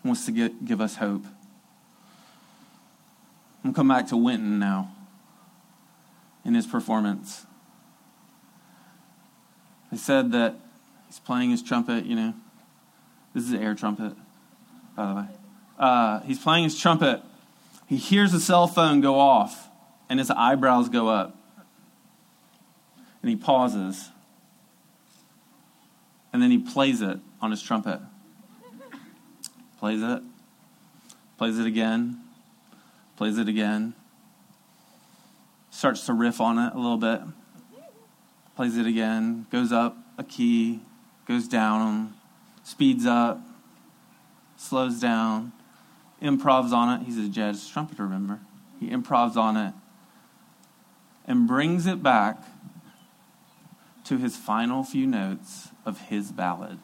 He 0.04 0.10
wants 0.10 0.26
to 0.26 0.34
get, 0.34 0.66
give 0.66 0.82
us 0.82 0.98
hope. 0.98 1.26
I'm 3.66 3.74
to 3.74 3.76
come 3.76 3.90
back 3.90 4.08
to 4.08 4.18
Wynton 4.18 4.60
now 4.60 4.96
in 6.46 6.54
his 6.54 6.66
performance. 6.66 7.46
I 9.92 9.98
said 9.98 10.32
that 10.32 10.56
he's 11.08 11.20
playing 11.20 11.50
his 11.50 11.62
trumpet, 11.62 12.06
you 12.06 12.16
know. 12.16 12.34
This 13.34 13.44
is 13.44 13.52
an 13.52 13.62
air 13.62 13.76
trumpet, 13.76 14.14
by 14.96 15.08
the 15.08 15.16
way. 15.16 15.26
Uh, 15.78 16.20
he's 16.22 16.40
playing 16.40 16.64
his 16.64 16.80
trumpet 16.80 17.22
he 17.88 17.98
hears 17.98 18.34
a 18.34 18.40
cell 18.40 18.68
phone 18.68 19.02
go 19.02 19.20
off 19.20 19.70
and 20.10 20.20
his 20.20 20.32
eyebrows 20.32 20.90
go 20.90 21.08
up. 21.08 21.38
And 23.22 23.30
he 23.30 23.36
pauses. 23.36 24.10
And 26.34 26.42
then 26.42 26.52
he 26.52 26.58
plays 26.58 27.02
it 27.02 27.20
on 27.42 27.52
his 27.52 27.62
trumpet. 27.62 28.00
Plays 29.80 30.02
it. 30.02 30.22
Plays 31.38 31.60
it 31.60 31.66
again. 31.66 32.22
Plays 33.16 33.38
it 33.38 33.48
again. 33.48 33.94
Starts 35.70 36.06
to 36.06 36.14
riff 36.14 36.40
on 36.42 36.58
it 36.58 36.74
a 36.74 36.78
little 36.78 36.98
bit. 36.98 37.22
Plays 38.56 38.78
it 38.78 38.86
again. 38.86 39.46
Goes 39.52 39.72
up 39.72 39.98
a 40.18 40.24
key. 40.24 40.82
Goes 41.28 41.48
down. 41.48 42.14
Speeds 42.64 43.06
up. 43.06 43.42
Slows 44.58 45.00
down 45.00 45.52
improvs 46.22 46.72
on 46.72 47.02
it. 47.02 47.06
He's 47.06 47.18
a 47.18 47.30
jazz 47.30 47.68
trumpeter, 47.70 48.04
remember? 48.04 48.40
He 48.80 48.90
improvs 48.90 49.36
on 49.36 49.58
it 49.58 49.74
and 51.28 51.48
brings 51.48 51.86
it 51.86 52.04
back 52.04 52.44
to 54.06 54.18
his 54.18 54.36
final 54.36 54.84
few 54.84 55.08
notes 55.08 55.70
of 55.86 56.02
his 56.02 56.32
ballad. 56.32 56.80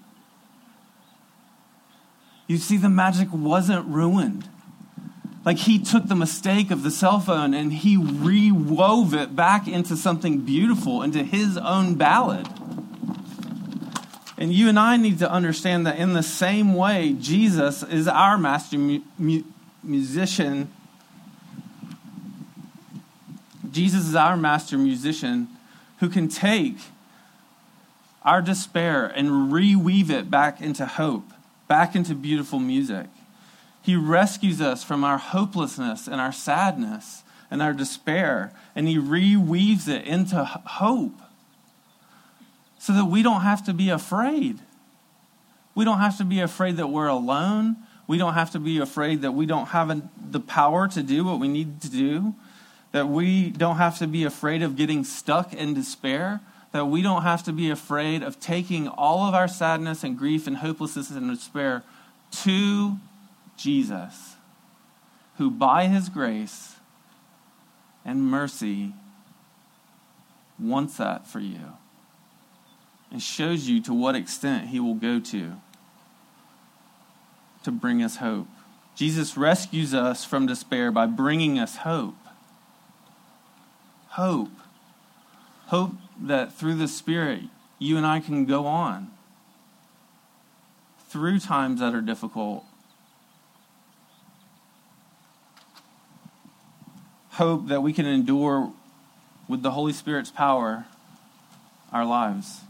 You 2.48 2.58
see, 2.58 2.78
the 2.78 2.90
magic 2.90 3.30
wasn't 3.32 3.86
ruined. 3.88 4.50
Like 5.44 5.58
he 5.58 5.80
took 5.80 6.08
the 6.08 6.16
mistake 6.16 6.70
of 6.70 6.84
the 6.84 6.92
cell 6.92 7.20
phone 7.20 7.54
and 7.54 7.74
he 7.74 7.98
rewove 7.98 9.14
it 9.14 9.36
back 9.36 9.68
into 9.68 9.98
something 9.98 10.42
beautiful, 10.42 11.02
into 11.02 11.24
his 11.24 11.58
own 11.58 11.96
ballad. 11.96 12.48
And 14.38 14.54
you 14.54 14.70
and 14.70 14.78
I 14.80 14.98
need 14.98 15.20
to 15.20 15.32
understand 15.32 15.86
that 15.86 15.98
in 15.98 16.14
the 16.14 16.24
same 16.24 16.74
way, 16.74 17.16
Jesus 17.20 17.84
is 17.84 18.08
our 18.08 18.38
master 18.38 18.78
mu- 18.78 19.02
mu- 19.18 19.44
musician. 19.84 20.72
Jesus 23.72 24.08
is 24.08 24.16
our 24.16 24.36
master 24.36 24.78
musician 24.78 25.48
who 26.00 26.10
can 26.10 26.28
take 26.28 26.78
our 28.24 28.42
despair 28.42 29.06
and 29.06 29.52
reweave 29.52 30.10
it 30.10 30.30
back 30.30 30.62
into 30.62 30.86
hope, 30.86 31.34
back 31.68 31.96
into 31.96 32.14
beautiful 32.14 32.60
music. 32.60 33.08
He 33.82 33.96
rescues 33.96 34.62
us 34.62 34.84
from 34.84 35.04
our 35.04 35.18
hopelessness 35.18 36.08
and 36.08 36.22
our 36.22 36.32
sadness 36.32 37.24
and 37.50 37.62
our 37.62 37.74
despair, 37.74 38.54
and 38.76 38.88
He 38.88 38.98
reweaves 38.98 39.88
it 39.88 40.06
into 40.06 40.44
hope 40.46 41.20
so 42.80 42.94
that 42.94 43.06
we 43.06 43.22
don't 43.22 43.42
have 43.42 43.64
to 43.66 43.74
be 43.74 43.90
afraid. 43.90 44.60
We 45.76 45.86
don't 45.86 46.00
have 46.00 46.18
to 46.18 46.26
be 46.26 46.40
afraid 46.40 46.78
that 46.78 46.88
we're 46.88 47.08
alone. 47.08 47.78
We 48.08 48.18
don't 48.18 48.34
have 48.34 48.52
to 48.52 48.60
be 48.60 48.80
afraid 48.80 49.22
that 49.22 49.34
we 49.34 49.46
don't 49.46 49.68
have 49.68 50.02
the 50.32 50.40
power 50.40 50.88
to 50.88 51.04
do 51.04 51.24
what 51.24 51.40
we 51.40 51.48
need 51.48 51.80
to 51.82 51.90
do. 51.90 52.34
That 52.92 53.08
we 53.08 53.52
don't 53.52 53.78
have 53.78 54.00
to 54.00 54.08
be 54.08 54.24
afraid 54.24 54.64
of 54.64 54.76
getting 54.76 55.04
stuck 55.04 55.54
in 55.54 55.74
despair. 55.74 56.42
That 56.72 56.86
we 56.86 57.02
don't 57.02 57.22
have 57.22 57.44
to 57.44 57.54
be 57.54 57.70
afraid 57.70 58.24
of 58.24 58.40
taking 58.40 58.88
all 58.88 59.28
of 59.28 59.36
our 59.36 59.48
sadness 59.48 60.04
and 60.04 60.18
grief 60.18 60.48
and 60.48 60.58
hopelessness 60.58 61.12
and 61.12 61.30
despair 61.30 61.84
to 62.44 62.98
Jesus, 63.58 64.36
who 65.38 65.52
by 65.52 65.88
his 65.88 66.10
grace 66.10 66.76
and 68.04 68.24
mercy 68.24 68.94
wants 70.60 70.98
that 70.98 71.28
for 71.28 71.40
you 71.40 71.74
and 73.12 73.22
shows 73.22 73.68
you 73.68 73.82
to 73.82 73.94
what 73.94 74.16
extent 74.16 74.70
he 74.70 74.80
will 74.80 74.96
go 74.96 75.20
to 75.20 75.54
to 77.64 77.72
bring 77.72 78.02
us 78.02 78.18
hope. 78.18 78.48
Jesus 78.96 79.38
rescues 79.38 79.94
us 79.94 80.26
from 80.26 80.46
despair 80.46 80.92
by 80.92 81.06
bringing 81.06 81.60
us 81.60 81.78
hope. 81.78 82.16
Hope. 84.10 84.52
Hope 85.68 85.94
that 86.20 86.54
through 86.54 86.76
the 86.76 86.88
Spirit, 86.88 87.44
you 87.80 87.98
and 87.98 88.06
I 88.06 88.20
can 88.20 88.46
go 88.46 88.66
on 88.66 89.12
through 91.10 91.40
times 91.40 91.80
that 91.80 91.94
are 91.94 92.02
difficult. 92.02 92.66
Hope 97.32 97.68
that 97.68 97.82
we 97.82 97.94
can 97.94 98.06
endure 98.06 98.72
with 99.48 99.62
the 99.62 99.72
Holy 99.72 99.94
Spirit's 99.94 100.30
power 100.30 100.86
our 101.92 102.06
lives 102.06 102.62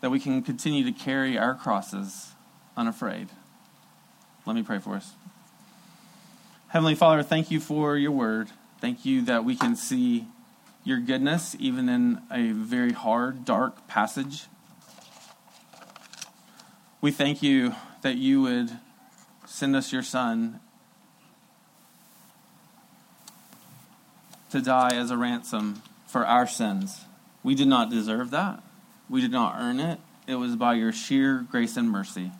that 0.00 0.10
we 0.10 0.20
can 0.20 0.42
continue 0.42 0.84
to 0.84 0.92
carry 0.92 1.36
our 1.36 1.54
crosses 1.54 2.32
unafraid. 2.76 3.28
Let 4.46 4.54
me 4.54 4.62
pray 4.62 4.78
for 4.78 4.94
us. 4.94 5.12
Heavenly 6.68 6.94
Father, 6.94 7.22
thank 7.22 7.50
you 7.50 7.60
for 7.60 7.96
your 7.96 8.12
word. 8.12 8.48
Thank 8.80 9.04
you 9.04 9.22
that 9.22 9.44
we 9.44 9.56
can 9.56 9.74
see 9.74 10.26
your 10.84 10.98
goodness 10.98 11.56
even 11.58 11.88
in 11.88 12.22
a 12.30 12.52
very 12.52 12.92
hard, 12.92 13.44
dark 13.44 13.88
passage. 13.88 14.44
We 17.00 17.10
thank 17.10 17.42
you 17.42 17.74
that 18.02 18.16
you 18.16 18.42
would 18.42 18.70
send 19.46 19.74
us 19.74 19.92
your 19.92 20.02
Son 20.02 20.60
to 24.50 24.60
die 24.60 24.94
as 24.94 25.10
a 25.10 25.16
ransom 25.16 25.82
for 26.06 26.26
our 26.26 26.46
sins. 26.46 27.04
We 27.42 27.54
did 27.54 27.68
not 27.68 27.90
deserve 27.90 28.30
that. 28.30 28.62
We 29.08 29.20
did 29.20 29.30
not 29.30 29.56
earn 29.58 29.80
it, 29.80 30.00
it 30.26 30.34
was 30.34 30.56
by 30.56 30.74
your 30.74 30.92
sheer 30.92 31.46
grace 31.50 31.76
and 31.76 31.90
mercy. 31.90 32.30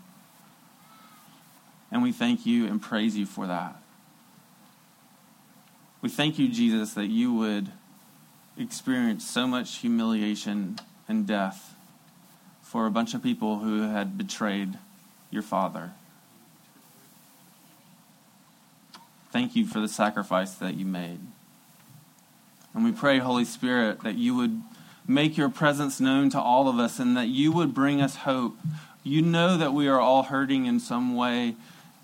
And 1.90 2.02
we 2.02 2.12
thank 2.12 2.44
you 2.44 2.66
and 2.66 2.82
praise 2.82 3.16
you 3.16 3.24
for 3.24 3.46
that. 3.46 3.76
We 6.02 6.10
thank 6.10 6.38
you, 6.38 6.48
Jesus, 6.48 6.92
that 6.94 7.06
you 7.06 7.32
would 7.32 7.72
experience 8.58 9.28
so 9.28 9.46
much 9.46 9.78
humiliation 9.78 10.78
and 11.08 11.26
death 11.26 11.74
for 12.62 12.86
a 12.86 12.90
bunch 12.90 13.14
of 13.14 13.22
people 13.22 13.60
who 13.60 13.82
had 13.82 14.18
betrayed 14.18 14.78
your 15.30 15.42
Father. 15.42 15.92
Thank 19.32 19.56
you 19.56 19.66
for 19.66 19.80
the 19.80 19.88
sacrifice 19.88 20.54
that 20.54 20.74
you 20.74 20.84
made. 20.84 21.20
And 22.74 22.84
we 22.84 22.92
pray, 22.92 23.18
Holy 23.18 23.44
Spirit, 23.44 24.02
that 24.02 24.16
you 24.16 24.34
would 24.34 24.62
make 25.06 25.36
your 25.36 25.48
presence 25.48 26.00
known 26.00 26.30
to 26.30 26.40
all 26.40 26.68
of 26.68 26.78
us 26.78 26.98
and 26.98 27.16
that 27.16 27.28
you 27.28 27.50
would 27.50 27.74
bring 27.74 28.00
us 28.00 28.16
hope. 28.16 28.56
You 29.02 29.22
know 29.22 29.56
that 29.56 29.72
we 29.72 29.88
are 29.88 29.98
all 29.98 30.24
hurting 30.24 30.66
in 30.66 30.78
some 30.78 31.16
way 31.16 31.56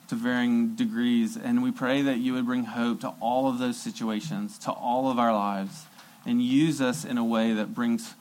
to 0.09 0.15
varying 0.15 0.75
degrees, 0.75 1.37
and 1.37 1.63
we 1.63 1.71
pray 1.71 2.03
that 2.03 2.19
you 2.19 2.35
would 2.35 2.47
bring 2.47 2.65
hope 2.65 3.01
to 3.01 3.09
all 3.21 3.49
of 3.49 3.59
those 3.59 3.81
situations, 3.81 4.59
to 4.59 4.71
all 4.71 5.11
of 5.11 5.19
our 5.19 5.33
lives, 5.33 5.87
and 6.27 6.43
use 6.43 6.81
us 6.81 7.05
in 7.05 7.19
a 7.19 7.25
way 7.25 7.53
that 7.53 7.75
brings 7.75 8.15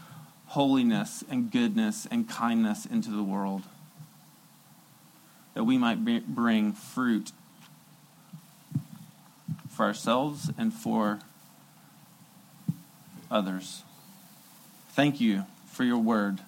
holiness 0.47 1.23
and 1.29 1.51
goodness 1.51 2.07
and 2.09 2.29
kindness 2.29 2.85
into 2.85 3.09
the 3.09 3.23
world. 3.23 3.63
That 5.55 5.63
we 5.63 5.77
might 5.77 6.03
bring 6.03 6.73
fruit 6.73 7.31
for 9.69 9.85
ourselves 9.85 10.51
and 10.57 10.73
for 10.73 11.19
others. 13.33 13.83
Thank 14.91 15.19
you 15.19 15.45
for 15.67 15.83
your 15.83 15.97
word. 15.97 16.39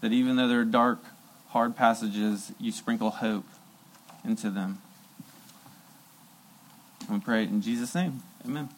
That 0.00 0.12
even 0.12 0.36
though 0.36 0.48
there 0.48 0.60
are 0.60 0.64
dark, 0.64 1.00
hard 1.48 1.76
passages, 1.76 2.52
you 2.58 2.72
sprinkle 2.72 3.10
hope 3.10 3.46
into 4.24 4.50
them. 4.50 4.80
And 7.08 7.18
we 7.18 7.24
pray 7.24 7.44
in 7.44 7.60
Jesus' 7.60 7.94
name. 7.94 8.22
Amen. 8.44 8.70